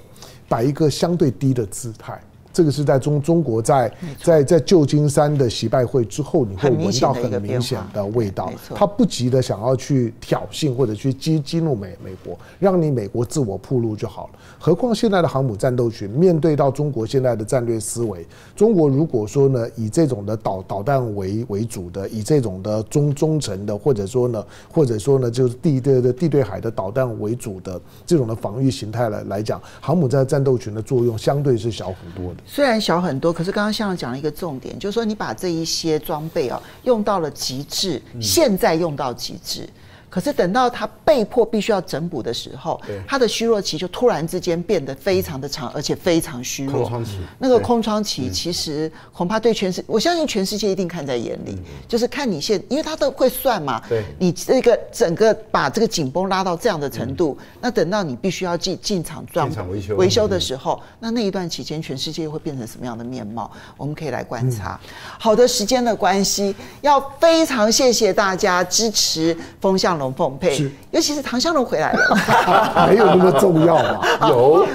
[0.49, 2.19] 摆一个相对低的姿态。
[2.53, 3.91] 这个是在中中国在
[4.21, 8.53] 在在旧金山的习拜会之后，你会闻到很明显的味道。
[8.75, 14.39] 他不急的想要去挑衅或者去激激怒美美国，让你美国自我铺路就好了。
[14.59, 18.25] 何况现在的航母战斗群面对到中国现在的战略思维，
[18.55, 32.42] 中国如果说呢，以这种的导导弹为为主的，以这种的中中程的，或者说呢，或者说呢，就是地对的地对海的导弹为主的这种的防御形态来来讲，航母在战斗群的作用相对是小很多的。
[32.45, 39.67] 虽然小很多，可是刚刚向阳讲了一个重点，就是说你把这一些装备啊用到了极致，现在用到极致。
[40.13, 46.83] 可是等到他被迫必须要整补的时候，他的虚弱期就突然之间变得非常的长，而且非常虚弱。
[46.83, 51.57] 空窗期，那个空窗期其实恐怕对全世，我相信全世界一定看在眼里，
[51.87, 53.81] 就是看你现，因为他都会算嘛。
[53.89, 63.51] 对，你这个整个把这个紧绷拉到这样的程度，那等到你必须要进进场装维修维修的时候，那那一段期间全世界会变成什么样的面貌？
[63.77, 64.79] 我们可以来观察。
[65.17, 70.71] 好的，时间的关系，要非常谢谢大家支持风向龙凤配，是。
[70.91, 74.01] 尤其是唐湘龙回来了， 没有那么重要嘛？
[74.27, 74.65] 有，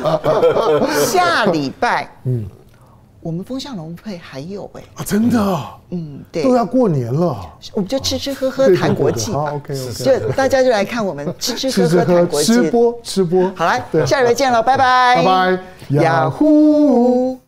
[1.05, 2.47] 下礼拜，嗯，
[3.21, 5.59] 我们风向龙配还有哎、欸，啊，真的，
[5.91, 7.37] 嗯，对，都要过年了，
[7.75, 9.33] 我们就吃吃喝喝谈国际。
[9.33, 9.75] 好，OK。
[9.75, 15.59] OK，就大家就来看我们 吃吃喝喝谈国际，吃播吃播，好来，下礼拜见了，拜拜，拜拜，
[16.03, 17.39] 雅虎。